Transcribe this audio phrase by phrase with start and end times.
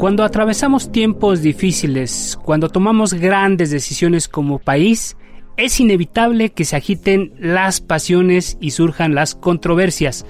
[0.00, 5.18] Cuando atravesamos tiempos difíciles, cuando tomamos grandes decisiones como país,
[5.58, 10.24] es inevitable que se agiten las pasiones y surjan las controversias.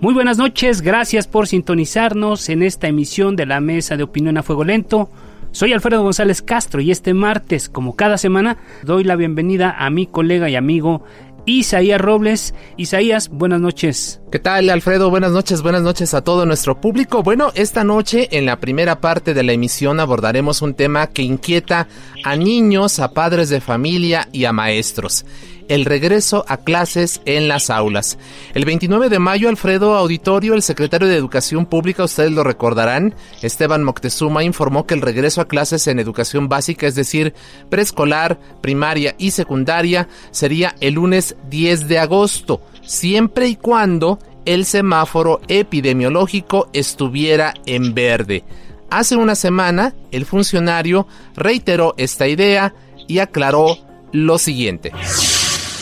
[0.00, 4.44] Muy buenas noches, gracias por sintonizarnos en esta emisión de la Mesa de Opinión a
[4.44, 5.10] Fuego Lento.
[5.50, 10.06] Soy Alfredo González Castro y este martes, como cada semana, doy la bienvenida a mi
[10.06, 11.02] colega y amigo
[11.46, 12.54] Isaías Robles.
[12.76, 14.20] Isaías, buenas noches.
[14.30, 15.08] ¿Qué tal, Alfredo?
[15.08, 17.22] Buenas noches, buenas noches a todo nuestro público.
[17.22, 21.88] Bueno, esta noche en la primera parte de la emisión abordaremos un tema que inquieta
[22.24, 25.24] a niños, a padres de familia y a maestros
[25.68, 28.18] el regreso a clases en las aulas.
[28.54, 33.84] El 29 de mayo, Alfredo Auditorio, el secretario de Educación Pública, ustedes lo recordarán, Esteban
[33.84, 37.34] Moctezuma informó que el regreso a clases en educación básica, es decir,
[37.68, 45.40] preescolar, primaria y secundaria, sería el lunes 10 de agosto, siempre y cuando el semáforo
[45.48, 48.44] epidemiológico estuviera en verde.
[48.90, 52.72] Hace una semana, el funcionario reiteró esta idea
[53.08, 53.78] y aclaró
[54.12, 54.92] lo siguiente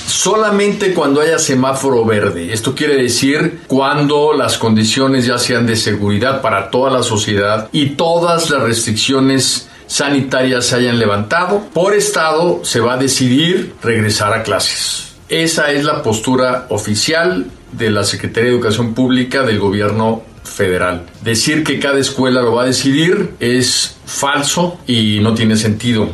[0.06, 2.52] solamente cuando haya semáforo verde.
[2.52, 7.90] Esto quiere decir cuando las condiciones ya sean de seguridad para toda la sociedad y
[7.90, 11.68] todas las restricciones sanitarias se hayan levantado.
[11.72, 15.14] Por estado se va a decidir regresar a clases.
[15.28, 21.06] Esa es la postura oficial de la Secretaría de Educación Pública del gobierno federal.
[21.22, 26.08] Decir que cada escuela lo va a decidir es falso y no tiene sentido.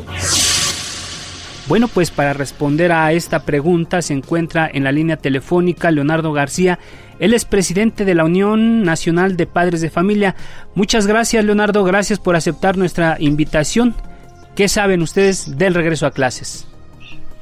[1.70, 6.81] Bueno, pues para responder a esta pregunta se encuentra en la línea telefónica Leonardo García.
[7.20, 10.34] Él es presidente de la Unión Nacional de Padres de Familia.
[10.75, 11.84] Muchas gracias, Leonardo.
[11.84, 13.94] Gracias por aceptar nuestra invitación.
[14.56, 16.66] ¿Qué saben ustedes del regreso a clases?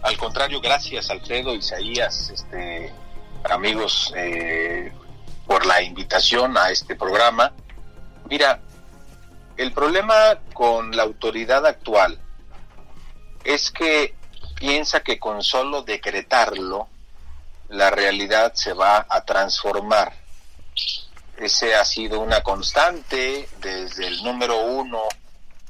[0.02, 2.92] Al contrario, gracias, Alfredo, Isaías, este,
[3.48, 4.92] amigos, eh,
[5.46, 7.54] por la invitación a este programa.
[8.28, 8.60] Mira,
[9.56, 12.20] el problema con la autoridad actual
[13.42, 14.17] es que
[14.58, 16.88] piensa que con solo decretarlo,
[17.68, 20.12] la realidad se va a transformar.
[21.36, 25.02] Ese ha sido una constante desde el número uno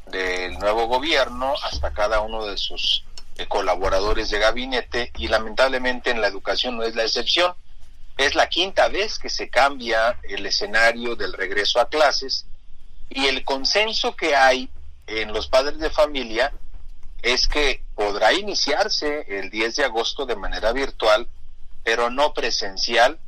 [0.06, 3.04] del nuevo gobierno hasta cada uno de sus
[3.37, 7.55] eh, colaboradores de gabinete y lamentablemente en la educación no es la excepción.
[8.16, 12.47] Es la quinta vez que se cambia el escenario del regreso a clases
[13.10, 14.70] y el consenso que hay
[15.06, 16.53] en los padres de familia
[17.23, 21.29] es que podrá iniciarse el 10 de agosto de manera virtual,
[21.83, 23.19] pero no presencial,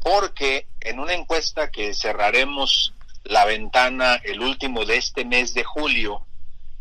[0.00, 2.94] porque en una encuesta que cerraremos
[3.24, 6.26] la ventana el último de este mes de julio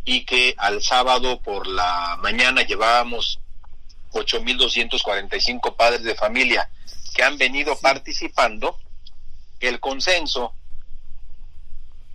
[0.06, 3.40] y que al sábado por la mañana llevábamos
[4.11, 6.69] 8.245 padres de familia
[7.13, 8.78] que han venido participando,
[9.59, 10.53] el consenso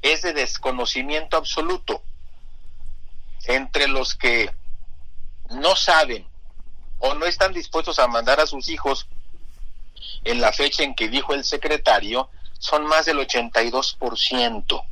[0.03, 2.03] es de desconocimiento absoluto
[3.49, 4.51] entre los que
[5.51, 6.27] no saben
[6.99, 9.09] o no están dispuestos a mandar a sus hijos
[10.25, 12.29] en la fecha en que dijo el secretario,
[12.59, 14.85] son más del 82%.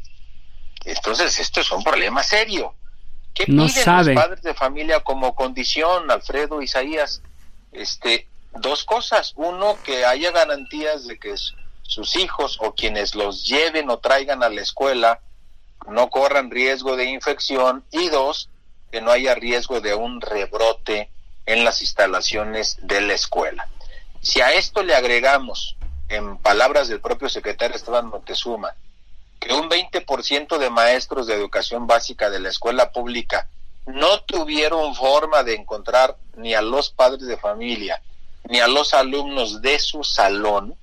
[0.85, 2.75] Entonces, esto es un problema serio.
[3.35, 4.15] ¿Qué no piden sabe.
[4.15, 7.23] los padres de familia como condición, Alfredo Isaías?
[7.73, 9.35] Este, dos cosas.
[9.37, 11.35] Uno, que haya garantías de que
[11.83, 15.21] sus hijos o quienes los lleven o traigan a la escuela
[15.89, 18.49] no corran riesgo de infección y dos,
[18.97, 21.11] que no haya riesgo de un rebrote
[21.45, 23.69] en las instalaciones de la escuela.
[24.23, 25.77] Si a esto le agregamos,
[26.09, 28.75] en palabras del propio secretario Esteban Montezuma,
[29.39, 33.51] que un 20% de maestros de educación básica de la escuela pública
[33.85, 38.01] no tuvieron forma de encontrar ni a los padres de familia
[38.49, 40.75] ni a los alumnos de su salón,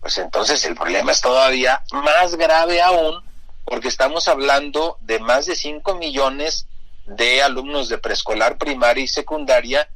[0.00, 3.22] pues entonces el problema es todavía más grave aún,
[3.64, 6.66] porque estamos hablando de más de 5 millones
[7.08, 9.88] de alumnos de preescolar, primaria y secundaria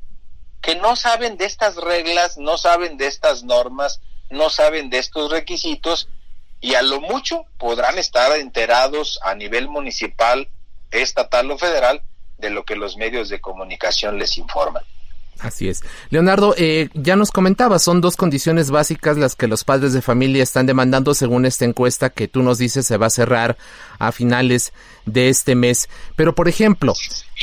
[0.63, 4.01] que no saben de estas reglas, no saben de estas normas,
[4.31, 6.09] no saben de estos requisitos
[6.61, 10.49] y a lo mucho podrán estar enterados a nivel municipal,
[10.93, 12.03] estatal o federal
[12.39, 14.85] de lo que los medios de comunicación les informan.
[15.41, 15.83] Así es.
[16.11, 20.43] Leonardo, eh, ya nos comentaba, son dos condiciones básicas las que los padres de familia
[20.43, 23.57] están demandando según esta encuesta que tú nos dices se va a cerrar
[23.99, 24.73] a finales
[25.05, 25.89] de este mes.
[26.15, 26.95] Pero, por ejemplo,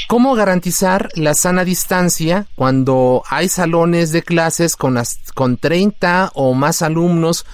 [0.07, 4.97] ¿cómo garantizar la sana distancia cuando hay salones de clases con,
[5.33, 7.45] con 30 o más alumnos?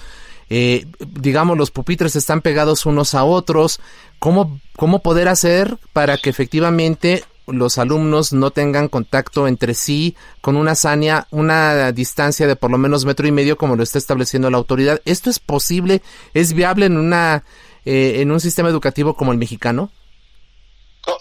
[0.48, 3.80] Eh, digamos, los pupitres están pegados unos a otros.
[4.20, 10.56] ¿Cómo, ¿Cómo poder hacer para que efectivamente los alumnos no tengan contacto entre sí con
[10.56, 14.50] una sania, una distancia de por lo menos metro y medio como lo está estableciendo
[14.50, 15.00] la autoridad.
[15.04, 16.02] ¿Esto es posible?
[16.34, 17.44] ¿Es viable en una
[17.84, 19.90] eh, en un sistema educativo como el mexicano?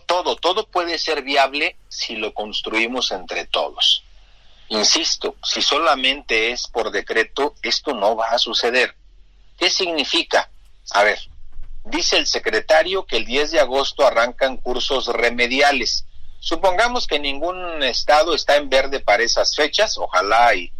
[0.08, 4.04] Todo, todo puede ser viable si lo construimos entre todos.
[4.70, 8.96] Insisto, si solamente es por decreto, esto no va a suceder.
[9.60, 10.50] ¿Qué significa?
[10.92, 11.20] A ver,
[11.84, 16.06] dice el secretario que el 10 de agosto arrancan cursos remediales.
[16.46, 20.72] Supongamos que ningún estado está en verde para esas fechas, ojalá y,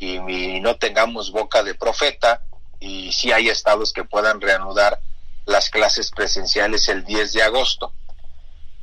[0.00, 0.18] y,
[0.58, 2.42] no tengamos boca de profeta
[2.80, 5.00] y si hay estados que puedan reanudar
[5.44, 7.92] las clases presenciales el 10 de agosto.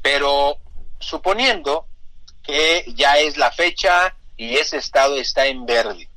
[0.01, 0.59] Pero
[0.97, 1.87] suponiendo
[2.41, 6.07] que ya es la fecha y ese estado está en verde,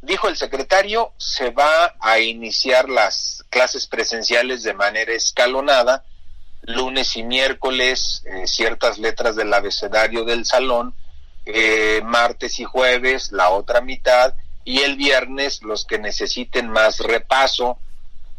[0.00, 6.06] dijo el secretario, se va a iniciar las clases presenciales de manera escalonada
[6.62, 10.94] lunes y miércoles eh, ciertas letras del abecedario del salón,
[11.44, 17.78] eh, martes y jueves la otra mitad y el viernes los que necesiten más repaso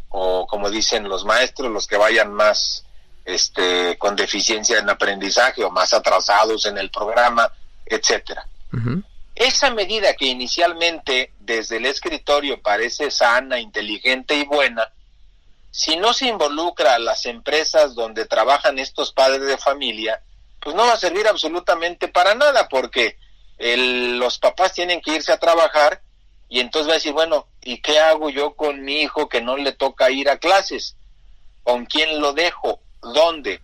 [0.07, 2.85] o como dicen los maestros los que vayan más
[3.25, 7.51] este con deficiencia en aprendizaje o más atrasados en el programa
[7.85, 8.47] etcétera.
[9.35, 14.89] Esa medida que inicialmente desde el escritorio parece sana inteligente y buena
[15.73, 20.21] si no se involucra a las empresas donde trabajan estos padres de familia,
[20.59, 23.17] pues no va a servir absolutamente para nada, porque
[23.57, 26.03] los papás tienen que irse a trabajar
[26.47, 29.57] y entonces va a decir, bueno, ¿y qué hago yo con mi hijo que no
[29.57, 30.95] le toca ir a clases?
[31.63, 32.79] ¿Con quién lo dejo?
[33.01, 33.59] ¿Dónde?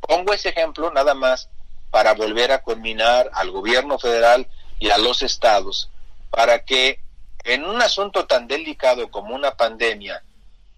[0.00, 1.50] Pongo ese ejemplo nada más
[1.90, 4.48] para volver a culminar al gobierno federal
[4.78, 5.90] y a los estados
[6.30, 6.98] para que
[7.44, 10.22] en un asunto tan delicado como una pandemia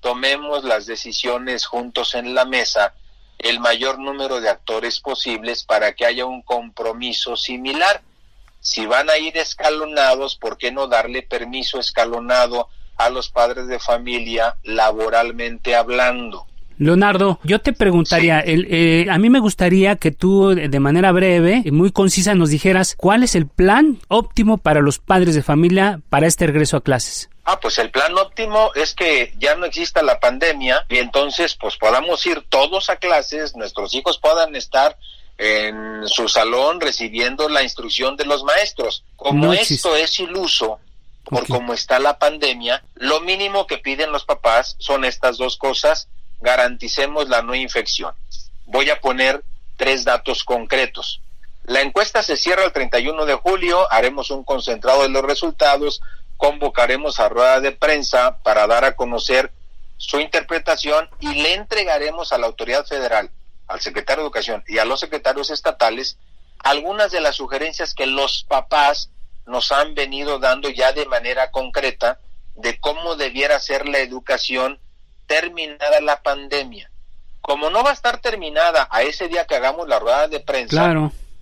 [0.01, 2.95] tomemos las decisiones juntos en la mesa,
[3.39, 8.03] el mayor número de actores posibles para que haya un compromiso similar.
[8.61, 13.79] Si van a ir escalonados, ¿por qué no darle permiso escalonado a los padres de
[13.79, 16.47] familia laboralmente hablando?
[16.79, 21.73] Leonardo, yo te preguntaría, eh, a mí me gustaría que tú de manera breve y
[21.73, 26.29] muy concisa nos dijeras cuál es el plan óptimo para los padres de familia para
[26.29, 27.31] este regreso a clases.
[27.51, 31.79] Ah, pues el plan óptimo es que ya no exista la pandemia y entonces pues
[31.79, 34.99] podamos ir todos a clases, nuestros hijos puedan estar
[35.39, 39.03] en su salón recibiendo la instrucción de los maestros.
[39.17, 40.79] Como esto es iluso,
[41.25, 46.09] por cómo está la pandemia, lo mínimo que piden los papás son estas dos cosas,
[46.43, 48.13] garanticemos la no infección.
[48.67, 49.43] Voy a poner
[49.79, 51.23] tres datos concretos.
[51.65, 56.01] La encuesta se cierra el 31 de julio, haremos un concentrado de los resultados,
[56.39, 59.53] convocaremos a rueda de prensa para dar a conocer
[59.99, 63.31] su interpretación y le entregaremos a la autoridad federal,
[63.67, 66.17] al secretario de Educación y a los secretarios estatales
[66.61, 69.11] algunas de las sugerencias que los papás
[69.47, 72.19] nos han venido dando ya de manera concreta
[72.55, 74.81] de cómo debiera ser la educación
[75.27, 76.91] terminada la pandemia.
[77.41, 80.95] Como no va a estar terminada a ese día que hagamos la rueda de prensa,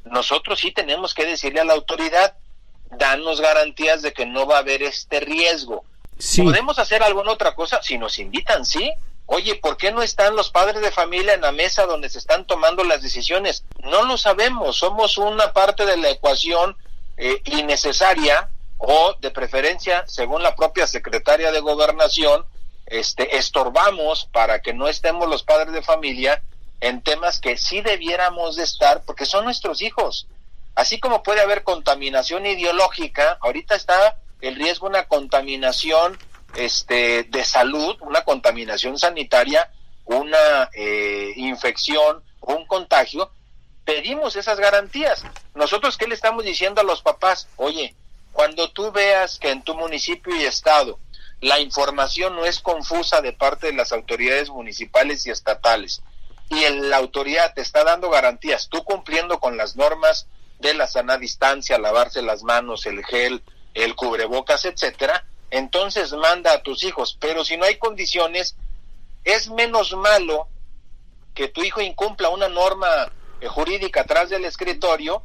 [0.05, 2.37] nosotros sí tenemos que decirle a la autoridad,
[2.90, 5.85] danos garantías de que no va a haber este riesgo.
[6.37, 7.83] ¿Podemos hacer alguna otra cosa?
[7.83, 8.90] Si nos invitan, sí.
[9.26, 12.47] Oye, ¿por qué no están los padres de familia en la mesa donde se están
[12.47, 13.64] tomando las decisiones?
[13.83, 16.76] No lo sabemos, somos una parte de la ecuación
[17.16, 22.45] eh, innecesaria o de preferencia, según la propia secretaria de gobernación,
[22.87, 26.43] este, estorbamos para que no estemos los padres de familia
[26.81, 30.28] en temas que sí debiéramos de estar porque son nuestros hijos.
[30.76, 36.18] Así como puede haber contaminación ideológica, ahorita está el riesgo una contaminación
[36.54, 39.71] este, de salud, una contaminación sanitaria,
[40.04, 43.33] una eh, infección, un contagio.
[43.87, 45.25] Pedimos esas garantías.
[45.54, 47.49] Nosotros, ¿qué le estamos diciendo a los papás?
[47.56, 47.97] Oye,
[48.33, 50.99] Cuando tú veas que en tu municipio y estado
[51.40, 56.02] la información no es confusa de parte de las autoridades municipales y estatales
[56.50, 60.26] y la autoridad te está dando garantías, tú cumpliendo con las normas
[60.58, 63.42] de la sana distancia, lavarse las manos, el gel,
[63.75, 67.16] el cubrebocas, etcétera, entonces manda a tus hijos.
[67.20, 68.56] Pero si no hay condiciones,
[69.25, 70.48] es menos malo
[71.34, 75.22] que tu hijo incumpla una norma eh, jurídica atrás del escritorio,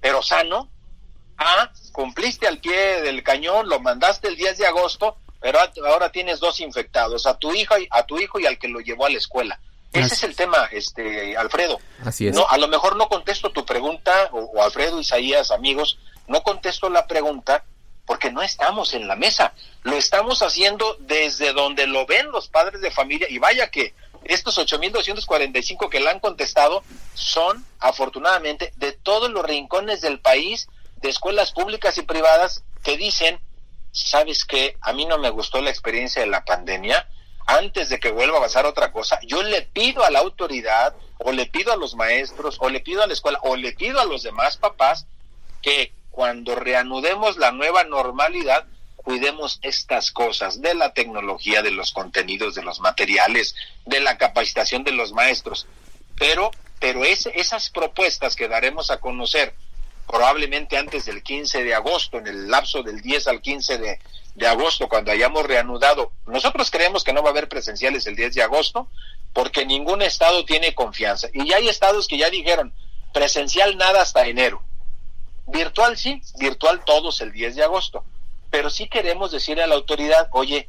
[0.00, 0.68] pero sano.
[1.38, 6.40] Ah, cumpliste al pie del cañón, lo mandaste el 10 de agosto, pero ahora tienes
[6.40, 9.10] dos infectados, a tu hija y a tu hijo y al que lo llevó a
[9.10, 9.58] la escuela.
[9.92, 11.78] Ese es el tema, este Alfredo.
[12.04, 12.34] Así es.
[12.34, 17.06] No, a lo mejor no contesto tu pregunta o Alfredo, Isaías, amigos, no contesto la
[17.06, 17.64] pregunta
[18.06, 22.80] porque no estamos en la mesa, lo estamos haciendo desde donde lo ven los padres
[22.80, 23.94] de familia y vaya que
[24.24, 26.84] estos 8.245 que le han contestado
[27.14, 33.40] son afortunadamente de todos los rincones del país, de escuelas públicas y privadas que dicen,
[33.92, 34.76] ¿sabes qué?
[34.80, 37.08] A mí no me gustó la experiencia de la pandemia,
[37.46, 41.32] antes de que vuelva a pasar otra cosa, yo le pido a la autoridad o
[41.32, 44.04] le pido a los maestros o le pido a la escuela o le pido a
[44.04, 45.06] los demás papás
[45.60, 52.54] que cuando reanudemos la nueva normalidad, cuidemos estas cosas de la tecnología, de los contenidos,
[52.54, 53.54] de los materiales,
[53.86, 55.66] de la capacitación de los maestros.
[56.18, 59.54] Pero, pero esas propuestas que daremos a conocer
[60.12, 63.98] probablemente antes del 15 de agosto, en el lapso del 10 al 15 de,
[64.34, 68.34] de agosto, cuando hayamos reanudado, nosotros creemos que no va a haber presenciales el 10
[68.34, 68.88] de agosto,
[69.32, 71.28] porque ningún estado tiene confianza.
[71.32, 72.74] Y ya hay estados que ya dijeron,
[73.14, 74.62] presencial nada hasta enero.
[75.46, 78.04] Virtual sí, virtual todos el 10 de agosto,
[78.50, 80.68] pero sí queremos decirle a la autoridad, oye,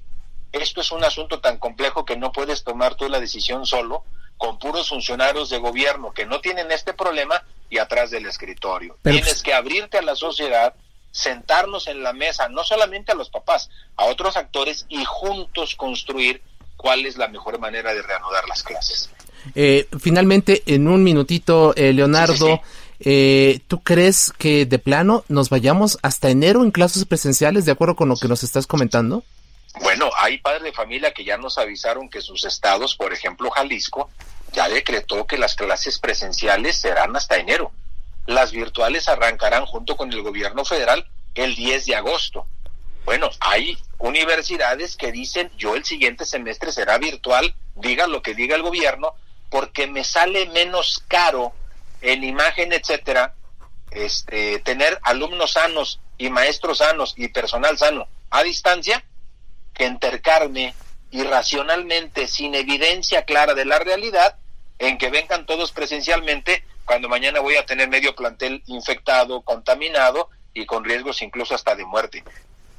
[0.53, 4.05] esto es un asunto tan complejo que no puedes tomar tú la decisión solo
[4.37, 8.97] con puros funcionarios de gobierno que no tienen este problema y atrás del escritorio.
[9.01, 10.73] Tienes que abrirte a la sociedad,
[11.11, 16.41] sentarnos en la mesa, no solamente a los papás, a otros actores y juntos construir
[16.75, 19.09] cuál es la mejor manera de reanudar las clases.
[19.55, 22.61] Eh, finalmente, en un minutito, eh, Leonardo,
[23.05, 27.95] eh, ¿Tú crees que de plano nos vayamos hasta enero en clases presenciales, de acuerdo
[27.95, 29.23] con lo que nos estás comentando?
[29.81, 34.09] Bueno, hay padres de familia que ya nos avisaron que sus estados, por ejemplo Jalisco,
[34.51, 37.71] ya decretó que las clases presenciales serán hasta enero.
[38.27, 42.45] Las virtuales arrancarán junto con el gobierno federal el 10 de agosto.
[43.03, 48.55] Bueno, hay universidades que dicen yo el siguiente semestre será virtual, diga lo que diga
[48.55, 49.15] el gobierno,
[49.49, 51.53] porque me sale menos caro
[52.01, 53.33] en imagen, etcétera,
[53.91, 59.03] este, tener alumnos sanos y maestros sanos y personal sano a distancia
[59.73, 60.73] que entercarme
[61.11, 64.37] irracionalmente, sin evidencia clara de la realidad,
[64.79, 70.65] en que vengan todos presencialmente cuando mañana voy a tener medio plantel infectado, contaminado y
[70.65, 72.23] con riesgos incluso hasta de muerte.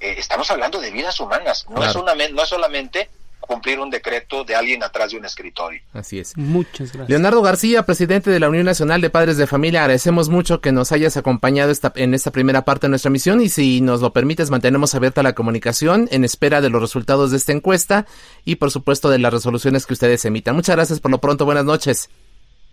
[0.00, 3.08] Eh, estamos hablando de vidas humanas, no, es una, no es solamente
[3.46, 5.80] cumplir un decreto de alguien atrás de un escritorio.
[5.92, 6.36] Así es.
[6.36, 7.08] Muchas gracias.
[7.08, 10.92] Leonardo García, presidente de la Unión Nacional de Padres de Familia, agradecemos mucho que nos
[10.92, 14.50] hayas acompañado esta, en esta primera parte de nuestra misión y si nos lo permites
[14.50, 18.06] mantenemos abierta la comunicación en espera de los resultados de esta encuesta
[18.44, 20.54] y por supuesto de las resoluciones que ustedes emitan.
[20.56, 22.08] Muchas gracias por lo pronto, buenas noches.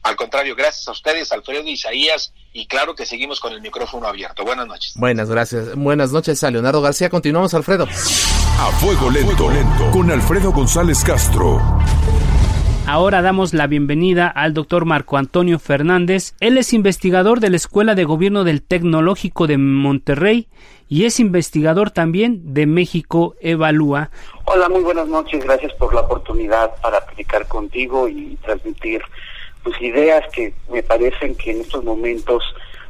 [0.03, 4.43] Al contrario, gracias a ustedes, Alfredo Isaías, y claro que seguimos con el micrófono abierto.
[4.43, 4.93] Buenas noches.
[4.95, 5.75] Buenas, gracias.
[5.75, 7.09] Buenas noches a Leonardo García.
[7.09, 7.85] Continuamos, Alfredo.
[7.85, 9.91] A fuego lento, lento.
[9.91, 11.61] con Alfredo González Castro.
[12.87, 16.33] Ahora damos la bienvenida al doctor Marco Antonio Fernández.
[16.39, 20.47] Él es investigador de la Escuela de Gobierno del Tecnológico de Monterrey
[20.89, 24.09] y es investigador también de México Evalúa.
[24.45, 25.43] Hola, muy buenas noches.
[25.43, 29.01] Gracias por la oportunidad para platicar contigo y transmitir
[29.63, 32.43] pues ideas que me parecen que en estos momentos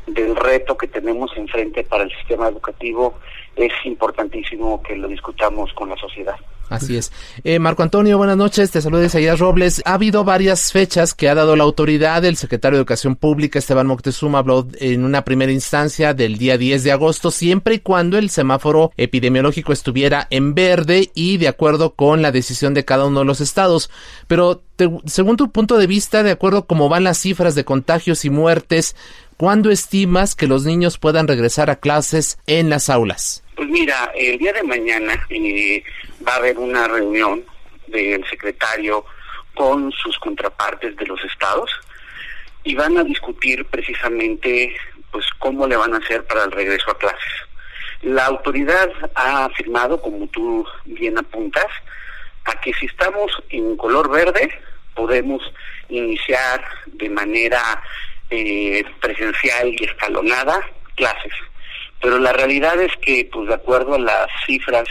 [0.07, 3.15] del reto que tenemos enfrente para el sistema educativo
[3.55, 6.35] es importantísimo que lo discutamos con la sociedad.
[6.71, 7.11] Así es.
[7.43, 8.71] Eh, Marco Antonio, buenas noches.
[8.71, 9.81] Te saluda Isaías Robles.
[9.83, 12.23] Ha habido varias fechas que ha dado la autoridad.
[12.23, 16.85] El secretario de Educación Pública, Esteban Moctezuma, habló en una primera instancia del día 10
[16.85, 22.21] de agosto, siempre y cuando el semáforo epidemiológico estuviera en verde y de acuerdo con
[22.21, 23.89] la decisión de cada uno de los estados.
[24.27, 24.63] Pero
[25.05, 28.95] según tu punto de vista, de acuerdo cómo van las cifras de contagios y muertes,
[29.37, 33.43] ¿cuándo estimas que los niños puedan regresar a clases en las aulas?
[33.55, 35.83] Pues mira, el día de mañana eh,
[36.27, 37.43] va a haber una reunión
[37.87, 39.05] del secretario
[39.55, 41.69] con sus contrapartes de los estados
[42.63, 44.75] y van a discutir precisamente
[45.11, 47.33] pues cómo le van a hacer para el regreso a clases.
[48.01, 51.67] La autoridad ha afirmado, como tú bien apuntas,
[52.45, 54.49] a que si estamos en color verde
[54.95, 55.41] podemos
[55.89, 57.81] iniciar de manera
[58.29, 60.61] eh, presencial y escalonada
[60.95, 61.33] clases
[62.01, 64.87] Pero la realidad es que, pues de acuerdo a las cifras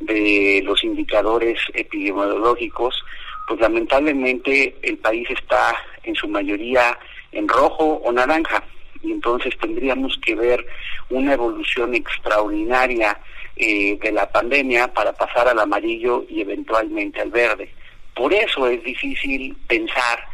[0.00, 3.02] de los indicadores epidemiológicos,
[3.46, 6.98] pues lamentablemente el país está en su mayoría
[7.32, 8.62] en rojo o naranja
[9.02, 10.66] y entonces tendríamos que ver
[11.10, 13.18] una evolución extraordinaria
[13.56, 17.70] eh, de la pandemia para pasar al amarillo y eventualmente al verde.
[18.14, 20.24] Por eso es difícil pensar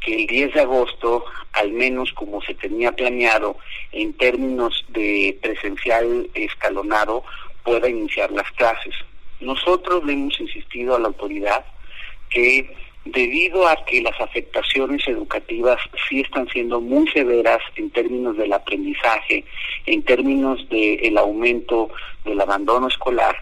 [0.00, 3.56] que el 10 de agosto, al menos como se tenía planeado
[3.92, 7.24] en términos de presencial escalonado,
[7.62, 8.94] pueda iniciar las clases.
[9.44, 11.64] Nosotros le hemos insistido a la autoridad
[12.30, 12.74] que
[13.04, 19.44] debido a que las afectaciones educativas sí están siendo muy severas en términos del aprendizaje,
[19.86, 21.90] en términos del aumento
[22.24, 23.36] del abandono escolar,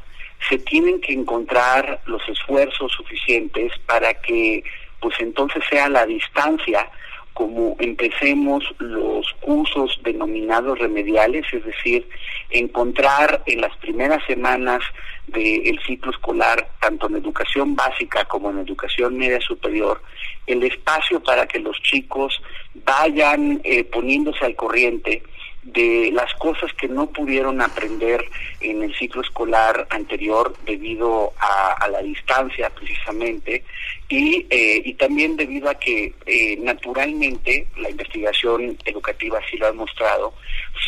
[0.49, 4.65] se tienen que encontrar los esfuerzos suficientes para que
[5.01, 6.91] pues entonces sea la distancia
[7.35, 12.09] como empecemos los cursos denominados remediales, es decir,
[12.51, 14.83] encontrar en las primeras semanas
[15.27, 20.03] del ciclo escolar, tanto en educación básica como en educación media superior,
[20.47, 22.43] el espacio para que los chicos
[22.75, 25.23] vayan eh, poniéndose al corriente
[25.63, 28.25] de las cosas que no pudieron aprender
[28.61, 33.65] en el ciclo escolar anterior debido a, la distancia precisamente
[34.09, 39.73] y, eh, y también debido a que eh, naturalmente la investigación educativa sí lo ha
[39.73, 40.35] demostrado,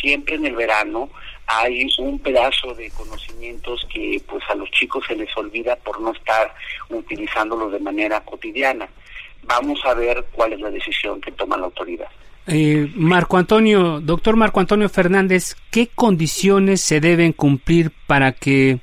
[0.01, 1.09] siempre en el verano
[1.47, 6.11] hay un pedazo de conocimientos que pues a los chicos se les olvida por no
[6.11, 6.53] estar
[6.89, 8.89] utilizándolos de manera cotidiana.
[9.43, 12.09] Vamos a ver cuál es la decisión que toma la autoridad.
[12.47, 18.79] Eh, Marco Antonio, doctor Marco Antonio Fernández, ¿qué condiciones se deben cumplir para que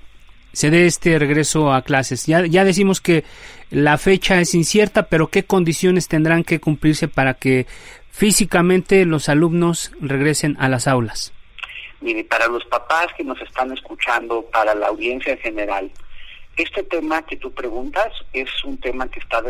[0.52, 2.26] se dé este regreso a clases?
[2.26, 3.24] Ya, ya decimos que
[3.70, 7.66] la fecha es incierta, pero ¿qué condiciones tendrán que cumplirse para que
[8.10, 11.32] físicamente los alumnos regresen a las aulas?
[12.00, 15.90] Mire, para los papás que nos están escuchando, para la audiencia en general,
[16.56, 19.40] este tema que tú preguntas es un tema que está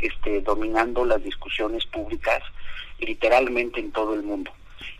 [0.00, 2.42] este, dominando las discusiones públicas
[3.00, 4.50] literalmente en todo el mundo.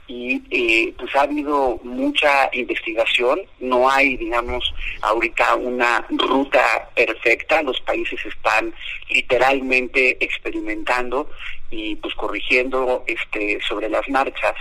[0.06, 7.80] Y eh, pues ha habido mucha investigación, no hay, digamos, ahorita una ruta perfecta, los
[7.82, 8.74] países están
[9.08, 11.30] literalmente experimentando
[11.70, 14.54] y pues corrigiendo este sobre las marchas.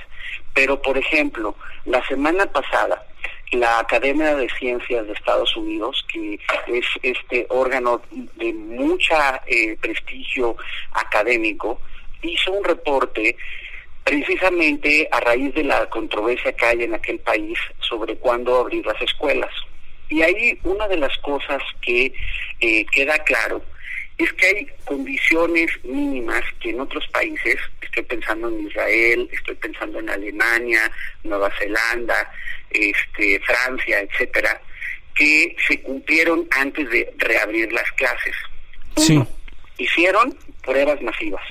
[0.54, 3.04] Pero, por ejemplo, la semana pasada,
[3.52, 10.56] la Academia de Ciencias de Estados Unidos, que es este órgano de mucha eh, prestigio
[10.94, 11.82] académico,
[12.22, 13.36] hizo un reporte
[14.04, 19.00] precisamente a raíz de la controversia que hay en aquel país sobre cuándo abrir las
[19.02, 19.52] escuelas.
[20.10, 22.12] Y ahí una de las cosas que
[22.60, 23.62] eh, queda claro
[24.18, 30.00] es que hay condiciones mínimas que en otros países, estoy pensando en Israel, estoy pensando
[30.00, 30.92] en Alemania,
[31.24, 32.32] Nueva Zelanda,
[32.72, 34.60] este, Francia, etcétera,
[35.14, 38.36] que se cumplieron antes de reabrir las clases.
[38.98, 39.22] Sí.
[39.78, 41.44] hicieron pruebas masivas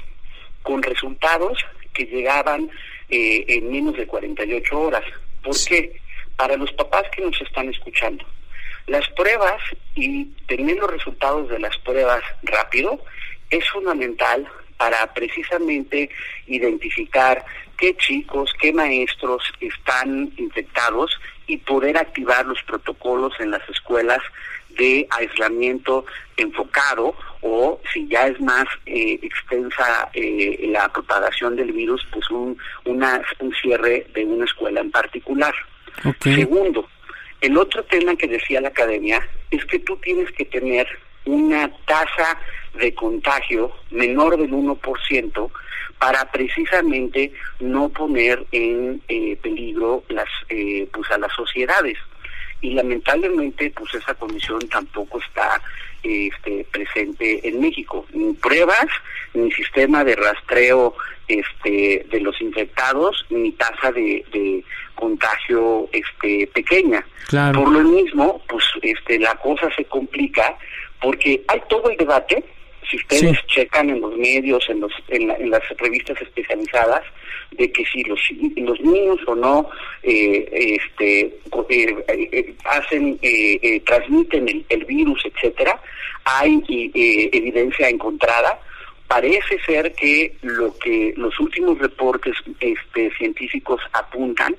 [0.68, 2.70] con resultados que llegaban
[3.08, 5.02] eh, en menos de 48 horas.
[5.42, 5.98] ¿Por qué?
[6.36, 8.22] Para los papás que nos están escuchando,
[8.86, 9.62] las pruebas
[9.94, 13.02] y tener los resultados de las pruebas rápido
[13.48, 16.10] es fundamental para precisamente
[16.46, 17.46] identificar
[17.78, 24.20] qué chicos, qué maestros están infectados y poder activar los protocolos en las escuelas
[24.76, 26.04] de aislamiento
[26.36, 32.56] enfocado o si ya es más eh, extensa eh, la propagación del virus, pues un,
[32.84, 35.54] una, un cierre de una escuela en particular.
[36.22, 36.88] Segundo,
[37.40, 40.86] el otro tema que decía la academia es que tú tienes que tener
[41.24, 42.38] una tasa
[42.74, 45.50] de contagio menor del 1%
[45.98, 50.28] para precisamente no poner en eh, peligro las
[50.92, 51.98] pues a las sociedades
[52.60, 55.60] y lamentablemente pues esa condición tampoco está
[56.02, 58.06] este, presente en México.
[58.12, 58.86] Ni pruebas,
[59.34, 60.94] ni sistema de rastreo
[61.28, 67.06] este, de los infectados, ni tasa de, contagio este, pequeña.
[67.30, 70.56] Por lo mismo, pues este, la cosa se complica
[71.00, 72.44] porque hay todo el debate
[72.90, 77.02] si ustedes checan en los medios, en, los, en, las revistas especializadas,
[77.52, 78.20] de que si los,
[78.56, 79.68] los niños o no
[80.02, 81.38] eh, este,
[81.68, 83.18] eh, eh, hacen,
[83.84, 85.80] transmiten el, virus, etcétera,
[86.24, 86.62] hay
[86.94, 88.60] evidencia encontrada.
[89.06, 94.54] Parece ser que lo que los últimos reportes este, científicos apuntan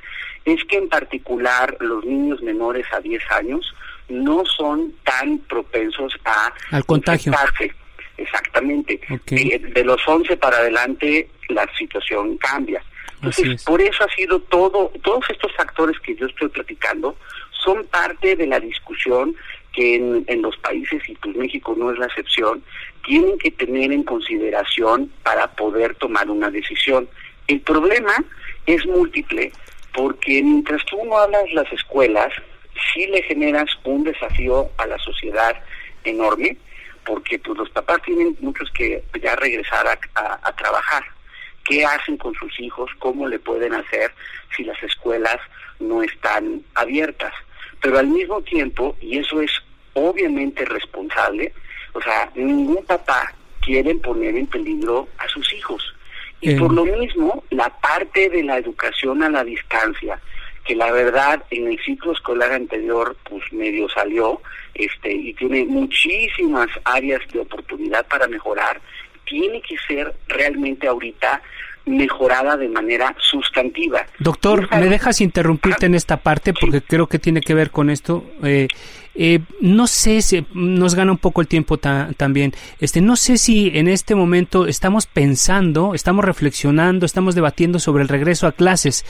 [0.46, 3.76] es que en particular los niños menores a 10 años
[4.08, 7.32] no son tan propensos a al contagio.
[8.20, 9.00] Exactamente.
[9.28, 12.84] De, los 11 para adelante la situación cambia.
[13.16, 17.18] Entonces, por eso ha sido todo, todos estos factores que yo estoy platicando
[17.64, 19.36] son parte de la discusión
[19.74, 22.64] que en, en, los países, y pues México no es la excepción,
[23.06, 27.10] tienen que tener en consideración para poder tomar una decisión.
[27.48, 28.14] El problema
[28.66, 29.52] es múltiple,
[29.94, 32.32] porque mientras tú no hablas las escuelas,
[32.94, 35.56] sí le generas un desafío a la sociedad
[36.04, 36.58] enorme,
[37.10, 41.04] porque pues los papás tienen muchos que ya regresar a, a trabajar.
[41.66, 42.92] ¿Qué hacen con sus hijos?
[43.00, 44.14] ¿Cómo le pueden hacer
[44.56, 45.38] si las escuelas
[45.80, 47.34] no están abiertas?
[47.82, 49.52] Pero al mismo tiempo, y eso es
[49.94, 51.52] obviamente responsable,
[51.94, 55.82] o sea, ningún papá quiere poner en peligro a sus hijos.
[56.42, 60.22] Y por lo mismo, la parte de la educación a la distancia,
[60.66, 64.42] que la verdad en el ciclo escolar anterior pues medio salió
[64.74, 68.80] este y tiene muchísimas áreas de oportunidad para mejorar.
[69.26, 71.42] Tiene que ser realmente ahorita
[71.86, 74.06] mejorada de manera sustantiva.
[74.20, 76.54] Doctor, ¿me dejas interrumpirte en esta parte?
[76.54, 78.24] Porque creo que tiene que ver con esto.
[78.44, 78.68] Eh,
[79.16, 82.54] eh, no sé si nos gana un poco el tiempo también.
[82.80, 88.10] Este, no sé si en este momento estamos pensando, estamos reflexionando, estamos debatiendo sobre el
[88.10, 89.06] regreso a clases.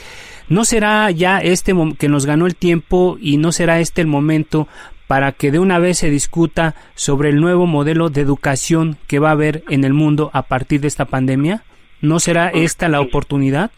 [0.48, 4.66] ¿No será ya este que nos ganó el tiempo y no será este el momento
[5.06, 9.28] para que de una vez se discuta sobre el nuevo modelo de educación que va
[9.28, 11.64] a haber en el mundo a partir de esta pandemia?
[12.00, 13.70] ¿No será esta la oportunidad?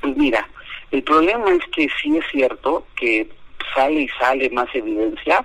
[0.00, 0.48] Pues mira,
[0.90, 3.28] el problema es que sí es cierto que
[3.74, 5.44] sale y sale más evidencia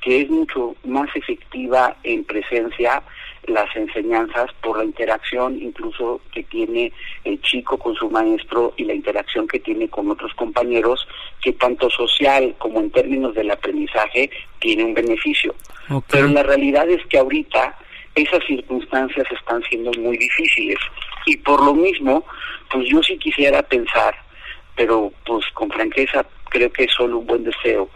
[0.00, 3.02] que es mucho más efectiva en presencia
[3.46, 6.92] las enseñanzas por la interacción incluso que tiene
[7.24, 11.06] el chico con su maestro y la interacción que tiene con otros compañeros,
[11.42, 15.54] que tanto social como en términos del aprendizaje tiene un beneficio.
[16.10, 17.76] Pero la realidad es que ahorita
[18.14, 20.78] esas circunstancias están siendo muy difíciles
[21.26, 22.24] y por lo mismo,
[22.70, 24.14] pues yo sí quisiera pensar,
[24.76, 27.88] pero pues con franqueza creo que es solo un buen deseo,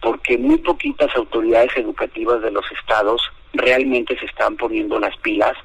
[0.00, 3.22] porque muy poquitas autoridades educativas de los estados
[3.54, 5.56] realmente se están poniendo las pilas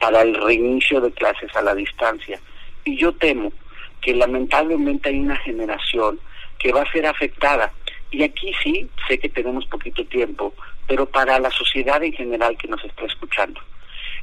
[0.00, 2.40] para el reinicio de clases a la distancia.
[2.84, 3.52] Y yo temo
[4.00, 6.20] que lamentablemente hay una generación
[6.58, 7.72] que va a ser afectada.
[8.10, 10.54] Y aquí sí, sé que tenemos poquito tiempo,
[10.86, 13.60] pero para la sociedad en general que nos está escuchando.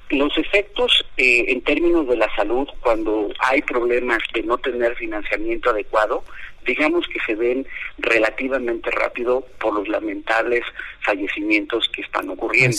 [0.09, 5.71] Los efectos eh, en términos de la salud, cuando hay problemas de no tener financiamiento
[5.71, 6.23] adecuado,
[6.65, 7.65] digamos que se ven
[7.97, 10.63] relativamente rápido por los lamentables
[11.01, 12.77] fallecimientos que están ocurriendo.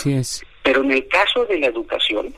[0.62, 2.34] Pero en el caso de la educación,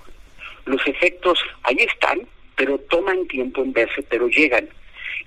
[0.64, 2.22] los efectos ahí están,
[2.56, 4.68] pero toman tiempo en verse, pero llegan.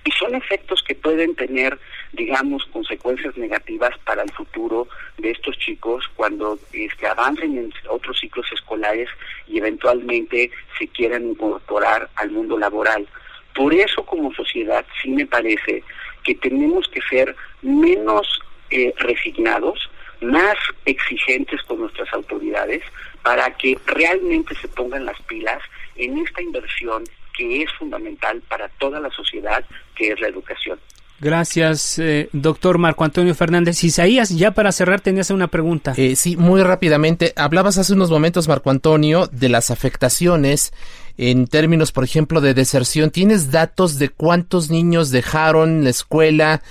[0.04, 1.78] Y son efectos que pueden tener,
[2.12, 8.46] digamos, consecuencias negativas para el futuro de estos chicos cuando este, avancen en otros ciclos
[8.52, 9.08] escolares
[9.46, 13.06] y eventualmente se quieran incorporar al mundo laboral.
[13.54, 15.82] Por eso como sociedad sí me parece
[16.24, 22.82] que tenemos que ser menos eh, resignados, más exigentes con nuestras autoridades
[23.22, 25.62] para que realmente se pongan las pilas
[25.96, 27.04] en esta inversión
[27.36, 30.78] que es fundamental para toda la sociedad, que es la educación.
[31.20, 33.84] Gracias, eh, doctor Marco Antonio Fernández.
[33.84, 35.92] Isaías, ya para cerrar tenías una pregunta.
[35.96, 37.34] Eh, sí, muy rápidamente.
[37.36, 40.72] Hablabas hace unos momentos, Marco Antonio, de las afectaciones
[41.18, 43.10] en términos, por ejemplo, de deserción.
[43.10, 46.62] ¿Tienes datos de cuántos niños dejaron la escuela?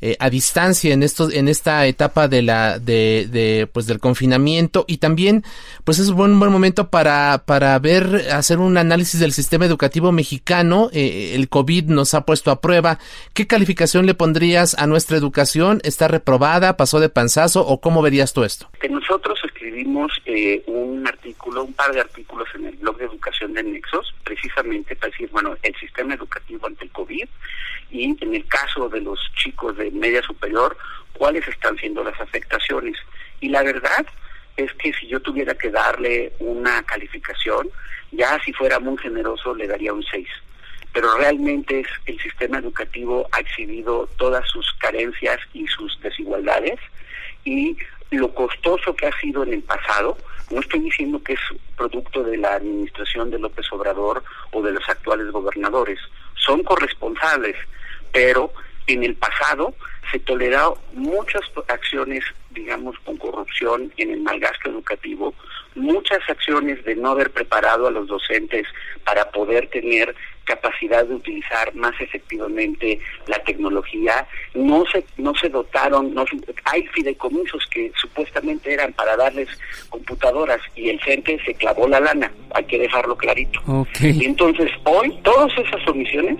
[0.00, 4.84] Eh, a distancia en estos en esta etapa de la de, de, pues del confinamiento.
[4.86, 5.42] Y también
[5.82, 10.88] pues es un buen, momento para para ver hacer un análisis del sistema educativo mexicano.
[10.92, 13.00] Eh, el covid nos ha puesto a prueba.
[13.34, 18.32] Qué calificación le pondrías a nuestra educación está reprobada pasó de panzazo o cómo verías
[18.32, 22.96] tú esto que nosotros escribimos eh, un artículo un par de artículos en el blog
[22.98, 27.28] de educación de Nexos precisamente para decir bueno el sistema educativo ante el covid
[27.90, 30.76] y en el caso de los chicos de media superior,
[31.14, 32.96] cuáles están siendo las afectaciones.
[33.40, 34.06] Y la verdad
[34.56, 37.68] es que si yo tuviera que darle una calificación,
[38.12, 40.28] ya si fuera muy generoso le daría un 6.
[40.92, 46.78] Pero realmente es, el sistema educativo ha exhibido todas sus carencias y sus desigualdades
[47.44, 47.76] y
[48.10, 50.16] lo costoso que ha sido en el pasado,
[50.50, 51.40] no estoy diciendo que es
[51.76, 55.98] producto de la administración de López Obrador o de los actuales gobernadores,
[56.34, 57.56] son corresponsables,
[58.12, 58.52] pero
[58.86, 59.74] en el pasado
[60.10, 65.34] se toleraron muchas acciones, digamos, con corrupción en el malgasto educativo,
[65.78, 68.66] muchas acciones de no haber preparado a los docentes
[69.04, 70.14] para poder tener
[70.44, 76.24] capacidad de utilizar más efectivamente la tecnología, no se no se dotaron, no
[76.64, 79.48] hay fideicomisos que supuestamente eran para darles
[79.90, 83.60] computadoras y el CENTE se clavó la lana, hay que dejarlo clarito.
[84.00, 86.38] Y entonces hoy todas esas omisiones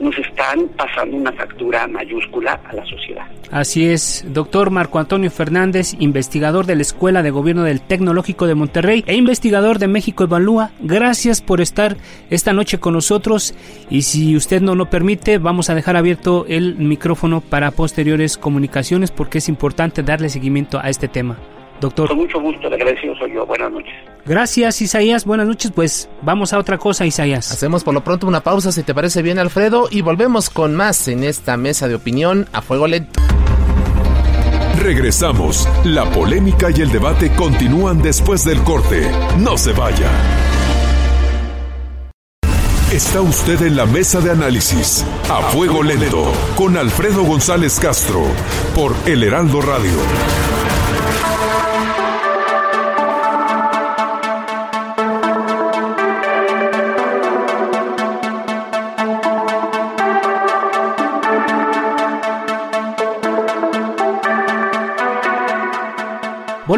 [0.00, 3.26] nos están pasando una factura mayúscula a la sociedad.
[3.50, 8.54] Así es, doctor Marco Antonio Fernández, investigador de la Escuela de Gobierno del Tecnológico de
[8.54, 11.96] Monterrey e investigador de México Evalúa, gracias por estar
[12.30, 13.54] esta noche con nosotros
[13.90, 19.10] y si usted no lo permite, vamos a dejar abierto el micrófono para posteriores comunicaciones
[19.10, 21.36] porque es importante darle seguimiento a este tema.
[21.80, 22.08] Doctor.
[22.08, 23.46] Con mucho gusto, le agradecido soy yo.
[23.46, 23.94] Buenas noches.
[24.26, 25.24] Gracias, Isaías.
[25.24, 25.72] Buenas noches.
[25.74, 27.50] Pues vamos a otra cosa, Isaías.
[27.50, 31.08] Hacemos por lo pronto una pausa, si te parece bien, Alfredo, y volvemos con más
[31.08, 33.20] en esta mesa de opinión a fuego lento.
[34.82, 35.68] Regresamos.
[35.84, 39.10] La polémica y el debate continúan después del corte.
[39.38, 40.10] No se vaya.
[42.92, 48.24] Está usted en la mesa de análisis a fuego lento con Alfredo González Castro
[48.74, 50.59] por El Heraldo Radio.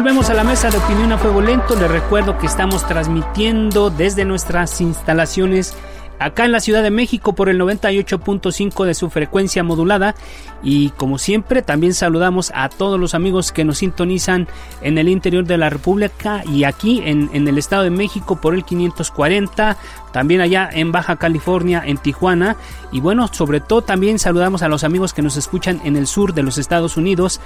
[0.03, 1.77] Volvemos a la mesa de opinión a fuego lento.
[1.77, 5.77] Les recuerdo que estamos transmitiendo desde nuestras instalaciones
[6.19, 10.13] acá en la Ciudad de México por el 98.5 de su frecuencia modulada
[10.61, 14.49] y como siempre también saludamos a todos los amigos que nos sintonizan
[14.81, 18.55] en el interior de la República y aquí en, en el Estado de México por
[18.55, 19.77] el 540,
[20.11, 22.57] también allá en Baja California, en Tijuana
[22.91, 26.33] y bueno, sobre todo también saludamos a los amigos que nos escuchan en el sur
[26.33, 27.39] de los Estados Unidos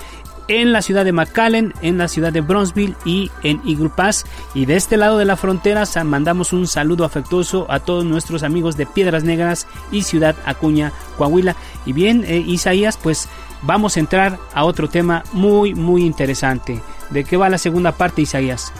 [0.47, 4.25] en la ciudad de McAllen, en la ciudad de Bronzeville y en Eagle Pass.
[4.53, 8.77] Y de este lado de la frontera mandamos un saludo afectuoso a todos nuestros amigos
[8.77, 11.55] de Piedras Negras y Ciudad Acuña, Coahuila.
[11.85, 13.27] Y bien, eh, Isaías, pues
[13.61, 16.81] vamos a entrar a otro tema muy, muy interesante.
[17.09, 18.73] ¿De qué va la segunda parte, Isaías?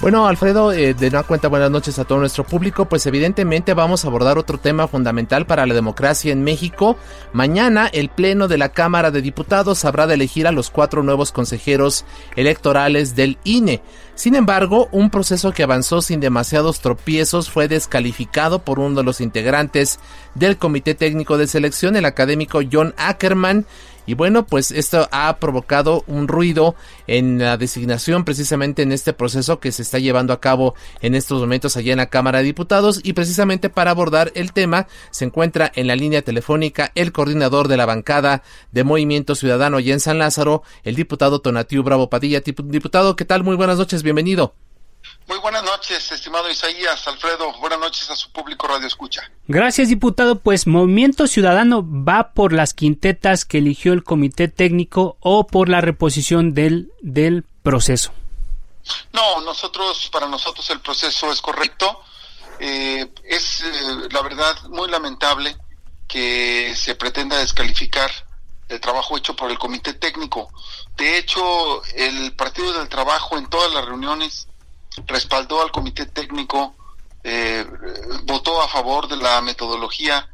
[0.00, 2.86] Bueno, Alfredo, eh, de una cuenta buenas noches a todo nuestro público.
[2.86, 6.96] Pues evidentemente vamos a abordar otro tema fundamental para la democracia en México.
[7.34, 11.32] Mañana el Pleno de la Cámara de Diputados habrá de elegir a los cuatro nuevos
[11.32, 13.82] consejeros electorales del INE.
[14.14, 19.20] Sin embargo, un proceso que avanzó sin demasiados tropiezos fue descalificado por uno de los
[19.20, 20.00] integrantes
[20.34, 23.66] del Comité Técnico de Selección, el académico John Ackerman,
[24.06, 26.74] y bueno, pues esto ha provocado un ruido
[27.06, 31.40] en la designación precisamente en este proceso que se está llevando a cabo en estos
[31.40, 35.70] momentos allá en la Cámara de Diputados y precisamente para abordar el tema se encuentra
[35.74, 40.18] en la línea telefónica el coordinador de la bancada de Movimiento Ciudadano allá en San
[40.18, 42.40] Lázaro, el diputado Tonatiu Bravo Padilla.
[42.40, 43.44] Diputado, ¿qué tal?
[43.44, 44.54] Muy buenas noches, bienvenido.
[45.30, 47.52] Muy buenas noches, estimado Isaías, Alfredo.
[47.60, 49.30] Buenas noches a su público Radio Escucha.
[49.46, 50.40] Gracias, diputado.
[50.40, 55.80] Pues Movimiento Ciudadano va por las quintetas que eligió el Comité Técnico o por la
[55.80, 58.10] reposición del, del proceso.
[59.12, 62.02] No, nosotros, para nosotros el proceso es correcto.
[62.58, 65.56] Eh, es, eh, la verdad, muy lamentable
[66.08, 68.10] que se pretenda descalificar
[68.68, 70.52] el trabajo hecho por el Comité Técnico.
[70.96, 74.48] De hecho, el Partido del Trabajo en todas las reuniones
[75.06, 76.74] respaldó al comité técnico,
[77.22, 77.66] eh,
[78.24, 80.28] votó a favor de la metodología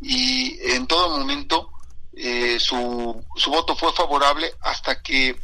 [0.00, 1.70] y en todo momento
[2.14, 5.38] eh, su, su voto fue favorable hasta que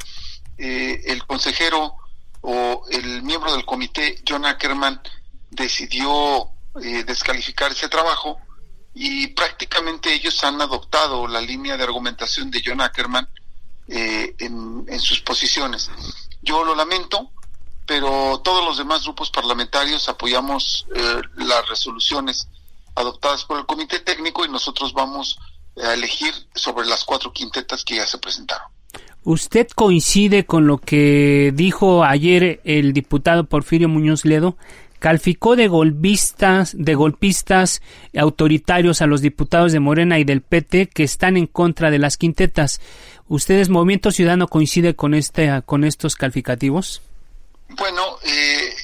[0.57, 1.95] eh, el consejero
[2.41, 5.01] o el miembro del comité, John Ackerman,
[5.49, 8.39] decidió descalificar ese trabajo
[8.95, 13.29] y prácticamente ellos han adoptado la línea de argumentación de John Ackerman
[13.87, 15.89] en, en sus posiciones.
[16.41, 17.31] Yo lo lamento,
[17.85, 22.47] pero todos los demás grupos parlamentarios apoyamos eh, las resoluciones
[22.95, 25.37] adoptadas por el Comité Técnico y nosotros vamos
[25.83, 28.67] a elegir sobre las cuatro quintetas que ya se presentaron.
[29.23, 34.57] ¿Usted coincide con lo que dijo ayer el diputado Porfirio Muñoz Ledo?
[34.99, 37.81] Calificó de golpistas, de golpistas
[38.15, 42.17] autoritarios a los diputados de Morena y del PT que están en contra de las
[42.17, 42.79] quintetas.
[43.27, 47.01] ¿Ustedes, Movimiento Ciudadano, coincide con este, con estos calificativos?
[47.75, 48.75] Bueno, eh,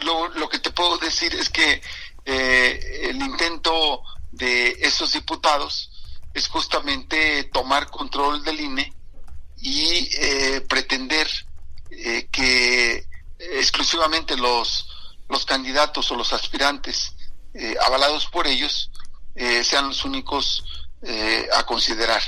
[0.00, 1.82] lo, que te puedo decir es que
[2.24, 5.90] eh, el intento de esos diputados
[6.32, 8.92] es justamente tomar control del INE
[9.58, 11.28] y eh, pretender
[12.30, 13.06] que
[13.38, 14.88] exclusivamente los,
[15.28, 17.14] los candidatos o los aspirantes
[17.84, 18.90] avalados por ellos
[19.62, 20.64] sean los únicos
[21.52, 22.22] a considerar.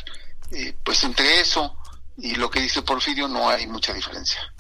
[0.85, 1.75] pues entre eso
[2.19, 4.54] y lo que dice Porfirio no hay mucha diferencia.